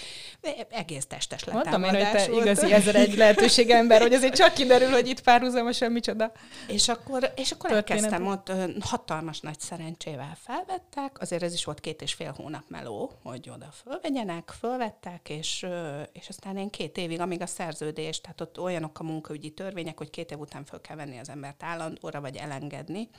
[0.70, 4.54] egész testes lett Mondtam én, hogy te igazi ezer egy lehetőség ember, hogy azért csak
[4.54, 6.32] kiderül, hogy itt párhuzamosan micsoda.
[6.68, 12.02] És akkor, és akkor elkezdtem ott, hatalmas nagy szerencsével felvettek, azért ez is volt két
[12.02, 15.68] és fél hónap meló, hogy oda fölvegyenek, fölvettek, és,
[16.12, 20.10] és aztán én két évig, amíg a szerződés, tehát ott olyanok a munkaügyi törvények, hogy
[20.10, 23.10] két év után föl kell venni az embert állandóra, vagy elengedni,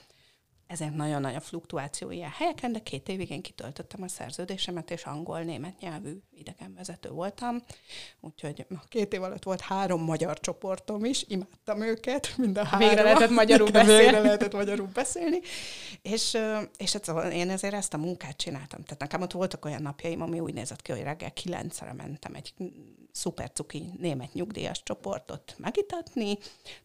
[0.67, 5.03] ezért nagyon nagy a fluktuáció ilyen helyeken, de két évig én kitöltöttem a szerződésemet, és
[5.03, 7.63] angol-német nyelvű idegenvezető voltam.
[8.19, 12.87] Úgyhogy két év alatt volt három magyar csoportom is, imádtam őket, mind a három.
[12.87, 14.03] Végre lehetett magyarul beszélni.
[14.03, 15.39] Végre lehetett magyarul beszélni.
[16.01, 16.37] És,
[16.77, 18.83] és hát szóval én ezért ezt a munkát csináltam.
[18.83, 22.53] Tehát nekem ott voltak olyan napjaim, ami úgy nézett ki, hogy reggel kilencre mentem egy
[23.13, 26.37] szuper cuki német nyugdíjas csoportot megitatni,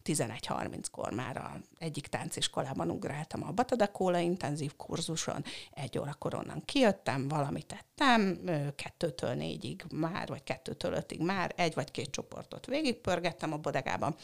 [0.03, 7.65] 11.30-kor már a egyik tánciskolában ugráltam a Batadakóla intenzív kurzuson, egy órakor onnan kijöttem, valamit
[7.65, 8.39] tettem,
[8.75, 14.15] kettőtől négyig már, vagy kettőtől ötig már egy vagy két csoportot végigpörgettem a bodegában,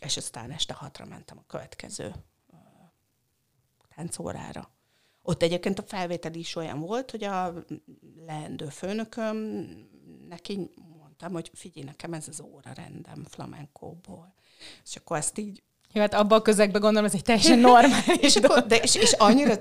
[0.00, 2.14] és aztán este hatra mentem a következő
[3.94, 4.70] táncórára.
[5.22, 7.54] Ott egyébként a felvétel is olyan volt, hogy a
[8.26, 9.36] leendő főnököm
[10.28, 10.70] neki
[11.20, 14.34] mondtam, hogy figyelj, nekem ez az óra rendem flamenkóból.
[14.84, 15.62] És akkor ezt így...
[15.92, 18.16] Jó, hát abban a közegben gondolom, ez egy teljesen normális.
[18.26, 19.58] és, akkor, de, és, és annyira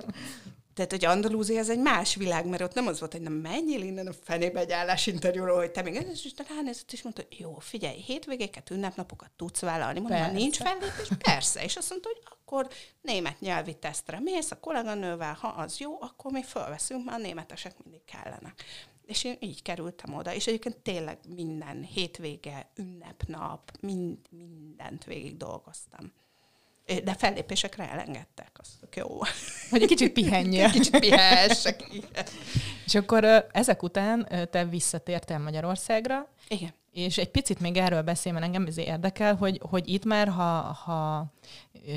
[0.75, 3.81] tehát, hogy Andalúzia ez egy más világ, mert ott nem az volt, hogy nem menjél
[3.81, 7.97] innen a fenébe egy állásinterjúról, hogy te még ez, és ránézett, és mondta, jó, figyelj,
[7.97, 9.99] hétvégéket, ünnepnapokat tudsz vállalni.
[9.99, 11.63] Mondom, ha nincs fellépés, persze.
[11.63, 12.67] És azt mondta, hogy akkor
[13.01, 17.83] német nyelvi tesztre mész a kolléganővel, ha az jó, akkor mi fölveszünk, mert a németesek
[17.83, 18.63] mindig kellenek.
[19.05, 26.13] És én így kerültem oda, és egyébként tényleg minden hétvége, ünnepnap, mind, mindent végig dolgoztam.
[27.03, 29.19] De fellépésekre elengedtek, az jó.
[29.69, 30.63] Hogy egy kicsit pihenjél.
[30.65, 31.83] egy kicsit pihessek.
[32.85, 36.29] És akkor ezek után te visszatértél Magyarországra.
[36.47, 36.73] Igen.
[36.91, 40.59] És egy picit még erről beszél, mert engem ez érdekel, hogy, hogy itt már, ha,
[40.61, 41.25] ha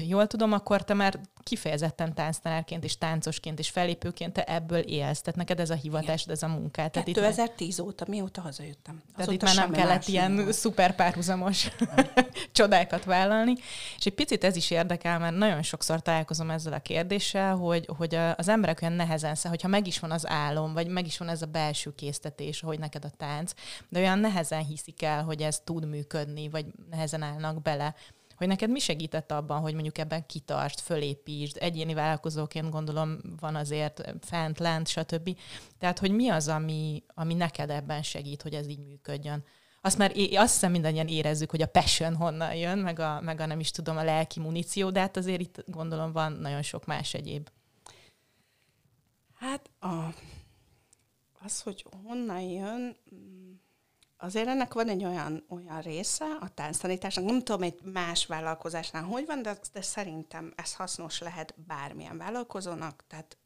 [0.09, 5.21] jól tudom, akkor te már kifejezetten tánctanárként és táncosként és fellépőként te ebből élsz.
[5.21, 6.93] Tehát neked ez a hivatásod, ez a munkát.
[6.93, 9.03] Tehát 2010 itt, óta, mióta hazajöttem.
[9.17, 10.53] Tehát itt már nem kellett ilyen volt.
[10.53, 11.69] szuper párhuzamos
[12.53, 13.53] csodákat vállalni.
[13.99, 18.15] És egy picit ez is érdekel, mert nagyon sokszor találkozom ezzel a kérdéssel, hogy, hogy
[18.37, 21.43] az emberek olyan nehezen, hogyha meg is van az álom, vagy meg is van ez
[21.43, 23.53] a belső késztetés, hogy neked a tánc,
[23.89, 27.95] de olyan nehezen hiszik el, hogy ez tud működni, vagy nehezen állnak bele
[28.39, 34.15] hogy neked mi segített abban, hogy mondjuk ebben kitartsd, fölépítsd, egyéni vállalkozóként gondolom van azért
[34.21, 35.39] fent, lent, stb.
[35.79, 39.45] Tehát, hogy mi az, ami, ami neked ebben segít, hogy ez így működjön?
[39.81, 43.41] Azt már é- azt hiszem mindannyian érezzük, hogy a passion honnan jön, meg a, meg
[43.41, 46.87] a nem is tudom, a lelki muníció, de hát azért itt gondolom van nagyon sok
[46.87, 47.49] más egyéb.
[49.35, 50.15] Hát a,
[51.45, 53.53] az, hogy honnan jön, mm,
[54.21, 59.27] Azért ennek van egy olyan, olyan része a tánctanításnak, nem tudom, egy más vállalkozásnál hogy
[59.27, 63.39] van, de, de szerintem ez hasznos lehet bármilyen vállalkozónak, tehát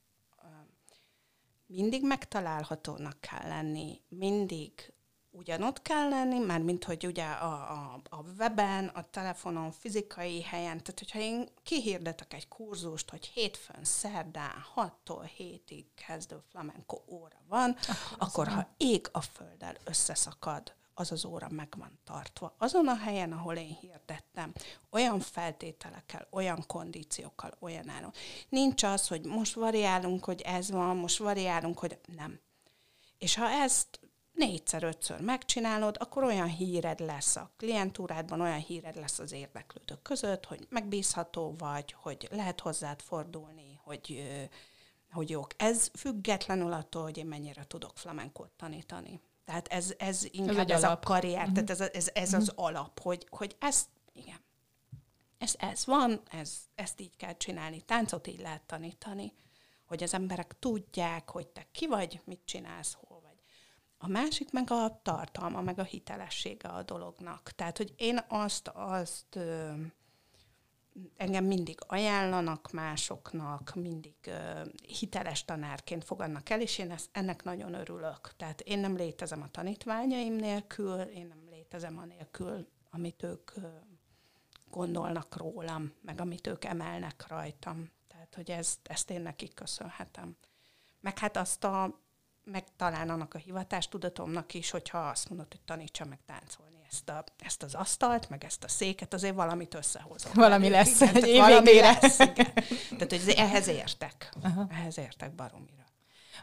[1.72, 4.91] mindig megtalálhatónak kell lenni, mindig
[5.32, 10.82] ugyanott kell lenni, már mint hogy ugye a, a, a weben, a telefonon, fizikai helyen,
[10.82, 17.76] tehát hogyha én kihirdetek egy kurzust, hogy hétfőn, szerdán, 6-tól 7-ig kezdő flamenco óra van,
[18.12, 22.54] akkor, akkor ha ég a földdel összeszakad, az az óra meg van tartva.
[22.58, 24.52] Azon a helyen, ahol én hirdettem,
[24.90, 28.12] olyan feltételekkel, olyan kondíciókkal, olyan áron.
[28.48, 32.40] Nincs az, hogy most variálunk, hogy ez van, most variálunk, hogy nem.
[33.18, 34.00] És ha ezt
[34.32, 40.44] négyszer, ötször megcsinálod, akkor olyan híred lesz a klientúrádban, olyan híred lesz az érdeklődők között,
[40.44, 44.22] hogy megbízható vagy, hogy lehet hozzád fordulni, hogy,
[45.10, 45.50] hogy jók.
[45.56, 49.20] Ez függetlenül attól, hogy én mennyire tudok flamenkót tanítani.
[49.44, 51.52] Tehát ez, ez inkább ez, ez a karrier, uh-huh.
[51.52, 52.40] tehát ez, ez, ez uh-huh.
[52.40, 52.64] az mhm.
[52.64, 54.40] alap, hogy, hogy ezt, igen,
[55.38, 59.32] ez, ez van, ez, ezt így kell csinálni, táncot így lehet tanítani,
[59.86, 63.11] hogy az emberek tudják, hogy te ki vagy, mit csinálsz, hol.
[64.04, 67.50] A másik meg a tartalma, meg a hitelessége a dolognak.
[67.50, 69.38] Tehát, hogy én azt, azt
[71.16, 74.66] engem mindig ajánlanak másoknak, mindig uh,
[74.98, 78.36] hiteles tanárként fogadnak el, és én ezt, ennek nagyon örülök.
[78.36, 83.64] Tehát én nem létezem a tanítványaim nélkül, én nem létezem a nélkül, amit ők uh,
[84.70, 87.90] gondolnak rólam, meg amit ők emelnek rajtam.
[88.08, 90.36] Tehát, hogy ezt, ezt én nekik köszönhetem.
[91.00, 92.00] Meg hát azt a,
[92.44, 97.24] meg talán annak a hivatástudatomnak is, hogyha azt mondod, hogy tanítsa meg táncolni ezt, a,
[97.38, 100.34] ezt az asztalt, meg ezt a széket, azért valamit összehozok.
[100.34, 102.52] Valami meg, lesz igen, egy valami lesz, igen.
[102.90, 104.32] Tehát, hogy ehhez értek.
[104.42, 104.66] Aha.
[104.70, 105.80] Ehhez értek baromira.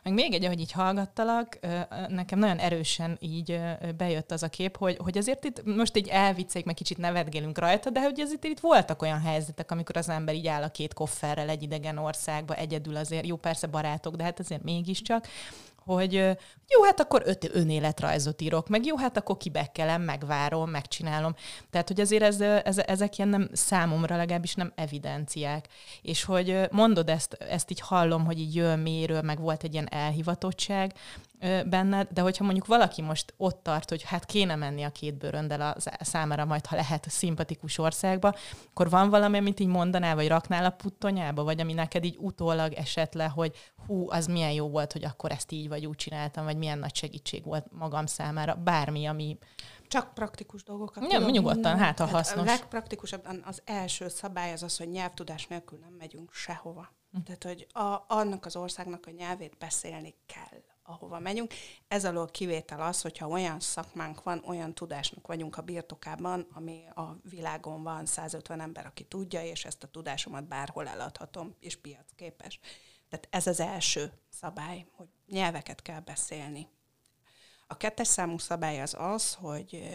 [0.03, 1.59] Meg még egy, ahogy így hallgattalak,
[2.07, 3.59] nekem nagyon erősen így
[3.97, 7.89] bejött az a kép, hogy, hogy azért itt most így elvicceik, meg kicsit nevetgélünk rajta,
[7.89, 11.49] de hogy azért itt voltak olyan helyzetek, amikor az ember így áll a két kofferrel
[11.49, 15.27] egy idegen országba, egyedül azért, jó persze barátok, de hát azért mégiscsak,
[15.95, 16.13] hogy
[16.67, 21.35] jó, hát akkor öt önéletrajzot írok, meg jó, hát akkor kibekkelem, megvárom, megcsinálom.
[21.69, 25.67] Tehát, hogy azért ez, ez, ezek ilyen nem számomra legalábbis nem evidenciák.
[26.01, 29.89] És hogy mondod ezt, ezt így hallom, hogy így jön méről, meg volt egy ilyen
[29.91, 30.93] elhivatottság,
[31.65, 35.61] benned, de hogyha mondjuk valaki most ott tart, hogy hát kéne menni a két bőröndel
[35.61, 38.35] a számára majd, ha lehet a szimpatikus országba,
[38.69, 42.73] akkor van valami, amit így mondanál, vagy raknál a puttonyába, vagy ami neked így utólag
[42.73, 43.55] esett le, hogy
[43.87, 46.95] hú, az milyen jó volt, hogy akkor ezt így vagy úgy csináltam, vagy milyen nagy
[46.95, 49.37] segítség volt magam számára, bármi, ami...
[49.87, 51.07] Csak praktikus dolgokat.
[51.07, 52.47] Nem, nyugodtan, hát a hasznos.
[52.47, 56.89] A legpraktikusabb, az első szabály az az, hogy nyelvtudás nélkül nem megyünk sehova.
[57.11, 57.19] Hm.
[57.21, 61.53] Tehát, hogy a, annak az országnak a nyelvét beszélni kell ahova megyünk.
[61.87, 67.15] Ez alól kivétel az, hogyha olyan szakmánk van, olyan tudásnak vagyunk a birtokában, ami a
[67.29, 72.59] világon van 150 ember, aki tudja, és ezt a tudásomat bárhol eladhatom, és piacképes.
[73.09, 76.67] Tehát ez az első szabály, hogy nyelveket kell beszélni.
[77.67, 79.89] A kettes számú szabály az az, hogy,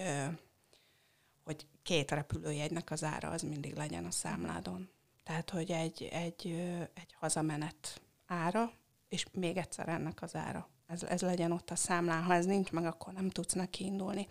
[1.45, 4.89] hogy két repülőjegynek az ára az mindig legyen a számládon.
[5.23, 6.47] Tehát, hogy egy, egy,
[6.95, 8.73] egy hazamenet ára,
[9.09, 12.23] és még egyszer ennek az ára ez, ez legyen ott a számlán.
[12.23, 14.27] Ha ez nincs meg, akkor nem tudsz neki indulni.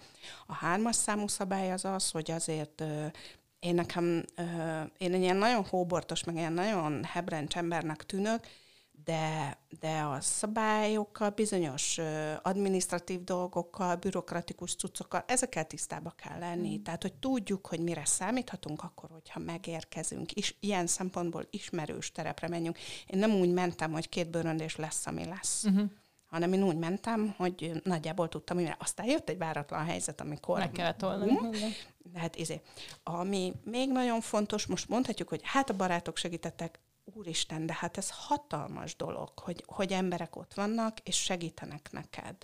[0.47, 2.83] A hármas számú szabály az az, hogy azért
[3.59, 4.25] én nekem,
[4.97, 8.47] én egy ilyen nagyon hóbortos, meg ilyen nagyon hebrencs embernek tűnök,
[9.05, 11.99] de, de a szabályokkal, bizonyos
[12.41, 16.77] administratív dolgokkal, bürokratikus cuccokkal, ezekkel tisztába kell lenni.
[16.77, 16.81] Mm.
[16.81, 22.79] Tehát, hogy tudjuk, hogy mire számíthatunk akkor, hogyha megérkezünk, és ilyen szempontból ismerős terepre menjünk.
[23.07, 25.67] Én nem úgy mentem, hogy két bőröndés lesz, ami lesz.
[25.69, 25.83] Mm-hmm
[26.33, 30.59] hanem én úgy mentem, hogy nagyjából tudtam, hogy aztán jött egy váratlan helyzet, amikor...
[30.59, 31.37] Meg kellett oldani.
[31.97, 32.61] De hát izé.
[33.03, 38.09] Ami még nagyon fontos, most mondhatjuk, hogy hát a barátok segítettek, úristen, de hát ez
[38.11, 42.35] hatalmas dolog, hogy, hogy emberek ott vannak, és segítenek neked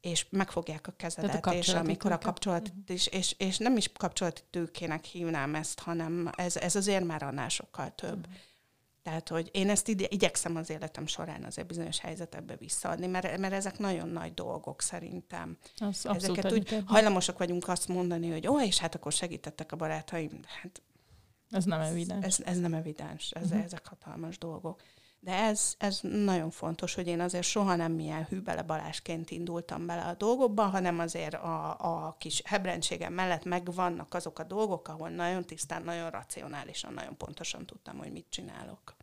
[0.00, 4.42] és megfogják a kezedet, a és amikor a kapcsolat, és, és, és nem is kapcsolati
[4.50, 8.26] tőkének hívnám ezt, hanem ez, ez azért már annál sokkal több.
[8.26, 8.40] Uh-huh.
[9.02, 13.52] Tehát, hogy én ezt ide, igyekszem az életem során azért bizonyos helyzetekbe visszaadni, mert, mert
[13.52, 15.56] ezek nagyon nagy dolgok szerintem.
[15.76, 20.40] Az Ezeket úgy hajlamosak vagyunk azt mondani, hogy ó, és hát akkor segítettek a barátaim.
[20.62, 20.82] Hát
[21.50, 22.24] ez nem evidens.
[22.24, 23.64] Ez, ez nem evidens, ez, uh-huh.
[23.64, 24.82] ezek hatalmas dolgok.
[25.24, 30.02] De ez, ez nagyon fontos, hogy én azért soha nem milyen hűbele balásként indultam bele
[30.02, 35.44] a dolgokba, hanem azért a, a kis hebrendségem mellett megvannak azok a dolgok, ahol nagyon
[35.44, 38.96] tisztán, nagyon racionálisan, nagyon pontosan tudtam, hogy mit csinálok.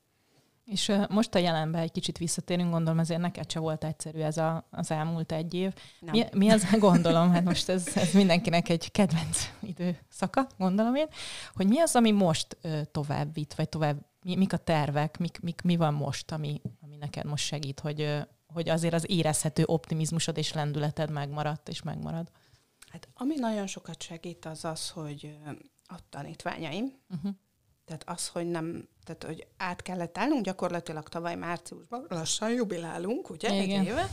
[0.65, 4.67] És most a jelenben egy kicsit visszatérünk, gondolom azért neked se volt egyszerű ez a,
[4.71, 5.73] az elmúlt egy év.
[5.99, 11.07] Mi, mi az, gondolom, hát most ez, ez mindenkinek egy kedvenc időszaka, gondolom én,
[11.53, 12.57] hogy mi az, ami most
[12.91, 16.95] tovább vitt, vagy tovább mi, mik a tervek, mik, mik, mi van most, ami, ami
[16.95, 18.17] neked most segít, hogy,
[18.47, 22.31] hogy azért az érezhető optimizmusod és lendületed megmaradt és megmarad?
[22.91, 25.37] Hát ami nagyon sokat segít, az az, hogy
[25.85, 27.31] a tanítványaim, uh-huh.
[27.85, 33.63] tehát az, hogy nem, tehát hogy át kellett állnunk, gyakorlatilag tavaly márciusban, lassan jubilálunk, ugye,
[33.63, 33.79] Igen.
[33.79, 34.07] egy éve,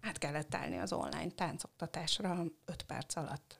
[0.00, 3.58] át kellett állni az online táncoktatásra 5 perc alatt.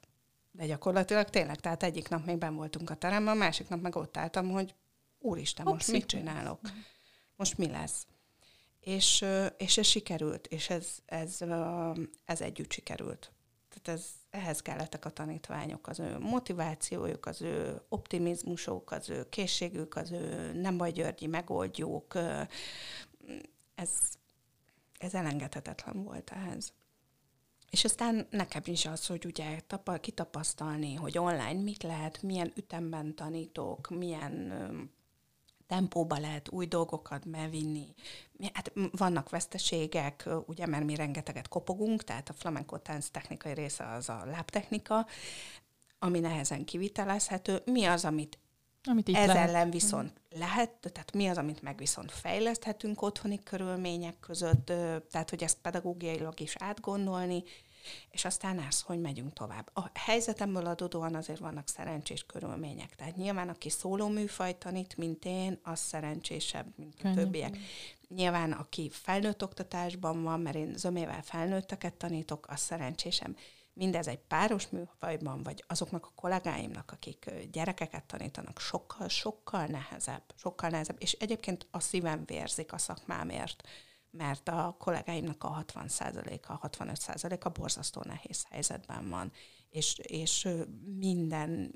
[0.51, 3.97] De gyakorlatilag tényleg, tehát egyik nap még ben voltunk a teremben, a másik nap meg
[3.97, 4.75] ott álltam, hogy
[5.19, 6.61] úristen, Hopp, most mit csinálok?
[7.37, 8.07] Most mi lesz?
[8.81, 9.25] És,
[9.57, 11.39] és ez sikerült, és ez, ez,
[12.25, 13.33] ez együtt sikerült.
[13.69, 19.97] Tehát ez, ehhez kellettek a tanítványok, az ő motivációjuk, az ő optimizmusok, az ő készségük,
[19.97, 22.15] az ő nem baj Györgyi megoldjuk.
[23.75, 23.91] Ez,
[24.99, 26.73] ez elengedhetetlen volt ehhez.
[27.71, 33.15] És aztán nekem is az, hogy ugye tapa, kitapasztalni, hogy online mit lehet, milyen ütemben
[33.15, 34.53] tanítok, milyen
[35.69, 37.95] tempóba lehet új dolgokat bevinni.
[38.53, 44.09] Hát vannak veszteségek, ugye, mert mi rengeteget kopogunk, tehát a flamenco tánc technikai része az
[44.09, 45.07] a lábtechnika,
[45.99, 47.63] ami nehezen kivitelezhető.
[47.65, 48.39] Mi az, amit
[48.85, 49.49] amit ez lehet.
[49.49, 54.73] ellen viszont lehet, tehát mi az, amit meg viszont fejleszthetünk otthoni körülmények között,
[55.11, 57.43] tehát hogy ezt pedagógiailag is átgondolni,
[58.11, 59.71] és aztán ez, hogy megyünk tovább.
[59.73, 62.95] A helyzetemből adódóan azért vannak szerencsés körülmények.
[62.95, 67.59] Tehát nyilván, aki szóló műfaj tanít, mint én, az szerencsésebb, mint a többiek.
[68.09, 73.37] Nyilván, aki felnőtt oktatásban van, mert én zömével felnőtteket tanítok, az szerencsésebb.
[73.73, 80.71] Mindez egy páros műfajban, vagy azoknak a kollégáimnak, akik gyerekeket tanítanak, sokkal, sokkal nehezebb, sokkal
[80.71, 83.69] nehezebb, és egyébként a szívem vérzik a szakmámért
[84.11, 89.33] mert a kollégáimnak a 60%-a, 65%-a borzasztó nehéz helyzetben van.
[89.71, 90.49] És, és
[90.99, 91.73] minden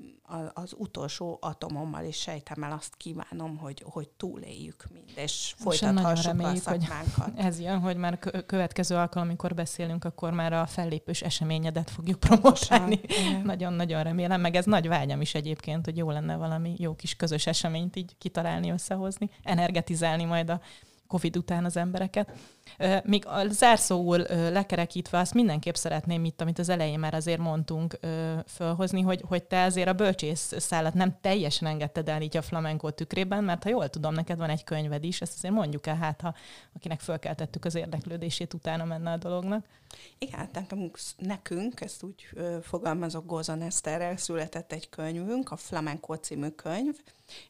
[0.53, 6.59] az utolsó atomommal és sejtemmel azt kívánom, hogy, hogy túléljük mind, és folytathassuk reméljük, a
[6.59, 7.23] szakmánkat.
[7.23, 12.19] Hogy ez jön, hogy már következő alkalom, amikor beszélünk, akkor már a fellépős eseményedet fogjuk
[12.19, 12.99] promotálni.
[13.43, 17.47] Nagyon-nagyon remélem, meg ez nagy vágyam is egyébként, hogy jó lenne valami jó kis közös
[17.47, 20.61] eseményt így kitalálni, összehozni, energetizálni majd a
[21.07, 22.31] Covid után az embereket.
[23.03, 27.99] Még a zárszóul lekerekítve azt mindenképp szeretném itt, amit az elején már azért mondtunk,
[28.47, 32.91] fölhozni, hogy, hogy te azért a bölcsész szállat nem teljesen engedted el így a flamenco
[32.91, 36.21] tükrében, mert ha jól tudom, neked van egy könyved is, ezt azért mondjuk el, hát
[36.21, 36.33] ha
[36.75, 39.65] akinek fölkeltettük az érdeklődését, utána menne a dolognak.
[40.17, 42.29] Igen, nekünk, nekünk ezt úgy
[42.61, 46.95] fogalmazok, Gózan Eszterrel született egy könyvünk, a Flamenco című könyv.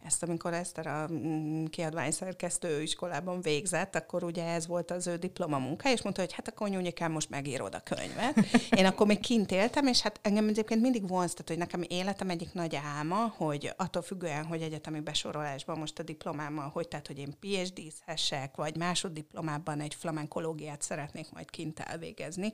[0.04, 5.90] Ezt amikor Eszter a mm, kiadványszerkesztő iskolában végzett, akkor ugye ez volt az ő diplomamunka,
[5.90, 8.36] és mondta, hogy hát akkor nyújjikám, most megírod a könyvet.
[8.78, 12.30] Én akkor még kint éltem, és hát engem egyébként mindig vonz, tehát hogy nekem életem
[12.30, 17.18] egyik nagy álma, hogy attól függően, hogy egyetemi besorolásban most a diplomámmal, hogy tehát, hogy
[17.18, 22.54] én PhD-zhessek, vagy másoddiplomában egy flamenkológiát szeretnék majd kint elvégezni,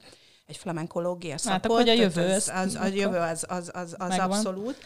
[0.50, 1.62] egy flamenkológia szakot.
[1.62, 4.78] Hát akkor a jövő az, az, a jövő az, az, az, az abszolút,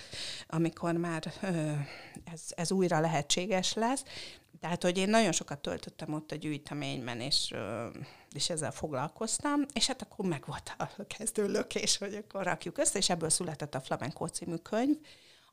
[0.48, 1.34] amikor már
[2.34, 4.04] ez, ez újra lehetséges lesz.
[4.64, 7.54] Tehát, hogy én nagyon sokat töltöttem ott a gyűjteményben, és,
[8.32, 10.88] és ezzel foglalkoztam, és hát akkor meg volt a
[11.18, 14.98] kezdő lökés, hogy akkor rakjuk össze, és ebből született a Flamenco című könyv,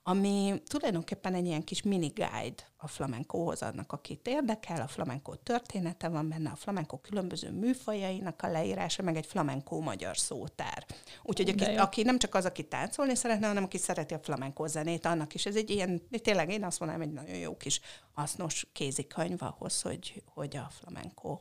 [0.03, 6.09] ami tulajdonképpen egy ilyen kis mini guide a flamenkóhoz annak, akit érdekel, a flamenkó története
[6.09, 10.87] van benne, a flamenkó különböző műfajainak a leírása, meg egy flamenkó magyar szótár.
[11.23, 15.07] Úgyhogy aki, aki nem csak az, aki táncolni szeretne, hanem aki szereti a flamenkó zenét,
[15.07, 15.47] annak is.
[15.47, 17.81] Ez egy ilyen, tényleg én azt mondanám, egy nagyon jó kis
[18.13, 21.41] hasznos kézikönyv ahhoz, hogy, hogy a flamenkó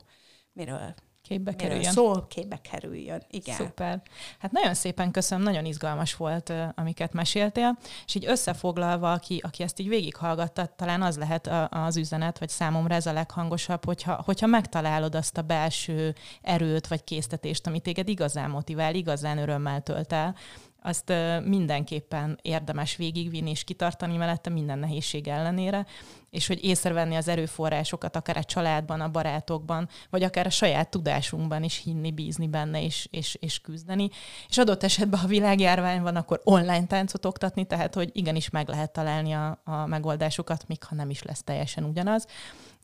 [0.52, 0.94] miről
[1.30, 1.92] képbe kerüljön.
[1.92, 3.56] Szó képbe kerüljön, igen.
[3.56, 4.02] Szuper.
[4.38, 9.80] Hát nagyon szépen köszönöm, nagyon izgalmas volt, amiket meséltél, és így összefoglalva, aki, aki ezt
[9.80, 15.14] így végighallgatta, talán az lehet az üzenet, vagy számomra ez a leghangosabb, hogyha, hogyha megtalálod
[15.14, 20.34] azt a belső erőt, vagy késztetést, amit téged igazán motivál, igazán örömmel tölt el,
[20.82, 21.12] azt
[21.44, 25.86] mindenképpen érdemes végigvinni és kitartani mellette minden nehézség ellenére,
[26.30, 31.62] és hogy észrevenni az erőforrásokat, akár a családban, a barátokban, vagy akár a saját tudásunkban
[31.62, 34.08] is hinni, bízni benne és, és, és küzdeni.
[34.48, 38.92] És adott esetben, ha világjárvány van, akkor online táncot oktatni, tehát hogy igenis meg lehet
[38.92, 42.26] találni a, a megoldásokat, még ha nem is lesz teljesen ugyanaz.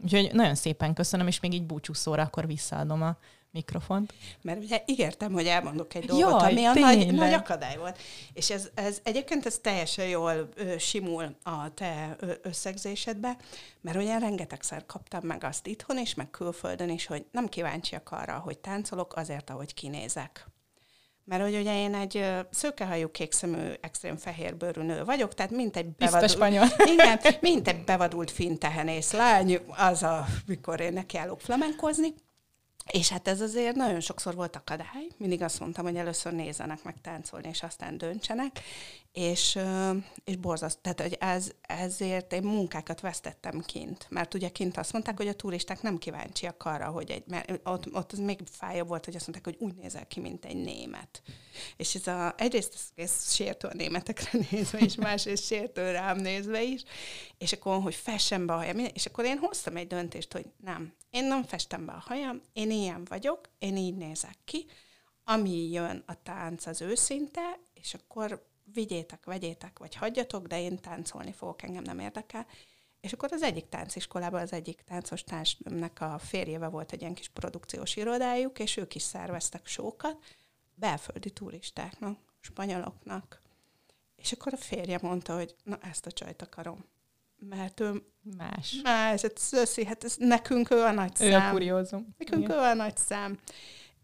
[0.04, 3.16] Úgyhogy nagyon szépen köszönöm, és még így búcsúszóra akkor visszaadom a
[3.56, 4.14] mikrofont.
[4.42, 7.98] Mert ugye ígértem, hogy elmondok egy dolgot, Jaj, ami a nagy, nagy akadály volt.
[8.32, 13.36] És ez, ez egyébként ez teljesen jól ö, simul a te ö, összegzésedbe,
[13.80, 18.38] mert ugye rengetegszer kaptam meg azt itthon is, meg külföldön is, hogy nem kíváncsiak arra,
[18.38, 20.46] hogy táncolok azért, ahogy kinézek.
[21.24, 26.74] Mert hogy ugye én egy szőkehajú, kékszemű, extrém fehérbőrű nő vagyok, tehát mint egy bevadult,
[26.94, 32.14] igen, mint egy bevadult fintehenész lány, az a, mikor én nekiállok flamenkozni,
[32.92, 35.06] És hát ez azért nagyon sokszor volt akadály.
[35.16, 38.60] Mindig azt mondtam, hogy először nézzenek meg táncolni, és aztán döntsenek.
[39.18, 39.58] És,
[40.24, 44.06] és borzaszt, tehát hogy ez, ezért én munkákat vesztettem kint.
[44.10, 47.94] Mert ugye kint azt mondták, hogy a turisták nem kíváncsiak arra, hogy egy, mert ott,
[47.94, 51.22] ott az még fájabb volt, hogy azt mondták, hogy úgy nézel ki, mint egy német.
[51.76, 56.62] És ez a, egyrészt ez, ez sértő a németekre nézve is, másrészt sértő rám nézve
[56.62, 56.82] is.
[57.38, 60.92] És akkor, hogy fessen be a hajam, és akkor én hoztam egy döntést, hogy nem,
[61.10, 64.66] én nem festem be a hajam, én ilyen vagyok, én így nézek ki,
[65.24, 71.32] ami jön a tánc az őszinte, és akkor vigyétek, vegyétek, vagy hagyjatok, de én táncolni
[71.32, 72.46] fogok, engem nem érdekel.
[73.00, 77.28] És akkor az egyik tánciskolában az egyik táncos társnak a férjével volt egy ilyen kis
[77.28, 80.16] produkciós irodájuk, és ők is szerveztek sókat,
[80.74, 83.40] belföldi turistáknak, spanyoloknak.
[84.16, 86.84] És akkor a férje mondta, hogy na ezt a csajt akarom.
[87.38, 88.02] Mert ő
[88.36, 88.80] más.
[88.82, 91.48] Más, hát szöszi, hát ez, nekünk ő a nagy ő szám.
[91.48, 92.14] a kuriózum.
[92.18, 92.56] Nekünk Igen.
[92.56, 93.38] ő a nagy szám.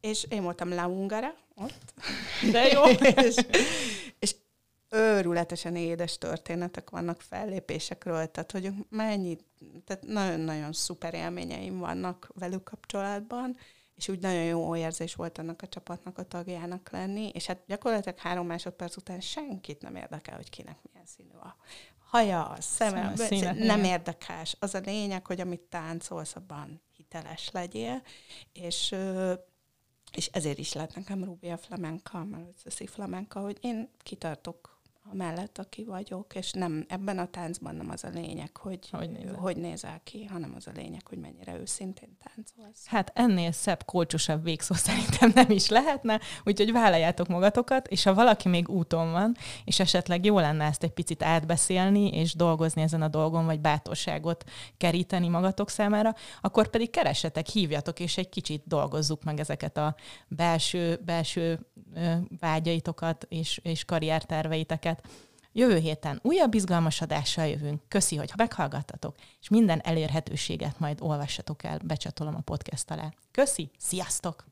[0.01, 1.95] És én voltam Laungara ott.
[2.51, 2.83] De jó.
[3.27, 3.35] és
[4.93, 9.37] őrületesen édes történetek vannak fellépésekről, tehát hogy mennyi,
[9.85, 13.57] tehát nagyon-nagyon szuper élményeim vannak velük kapcsolatban,
[13.95, 18.19] és úgy nagyon jó érzés volt annak a csapatnak a tagjának lenni, és hát gyakorlatilag
[18.19, 21.57] három másodperc után senkit nem érdekel, hogy kinek milyen színű a
[21.99, 24.57] haja, a szeme, színe, nem érdekes.
[24.59, 28.03] Az a lényeg, hogy amit táncolsz, abban hiteles legyél,
[28.53, 28.95] és
[30.13, 34.72] és ezért is lett nekem Rubia flamenca, mert flamenca, hogy én kitartok
[35.13, 39.35] mellett, aki vagyok, és nem ebben a táncban nem az a lényeg, hogy hogy nézel,
[39.35, 42.87] hogy nézel ki, hanem az a lényeg, hogy mennyire őszintén táncolsz.
[42.87, 48.49] Hát ennél szebb, kolcsosabb végszó szerintem nem is lehetne, úgyhogy vállaljátok magatokat, és ha valaki
[48.49, 53.09] még úton van, és esetleg jó lenne ezt egy picit átbeszélni, és dolgozni ezen a
[53.09, 54.45] dolgon, vagy bátorságot
[54.77, 59.95] keríteni magatok számára, akkor pedig keresetek, hívjatok, és egy kicsit dolgozzuk meg ezeket a
[60.29, 61.67] belső, belső
[62.41, 65.03] vágyaitokat és, és karrierterveiteket.
[65.53, 67.83] Jövő héten újabb izgalmas adással jövünk.
[67.89, 73.13] Köszi, hogy meghallgattatok, és minden elérhetőséget majd olvassatok el, becsatolom a podcast alá.
[73.31, 74.45] Köszi, sziasztok!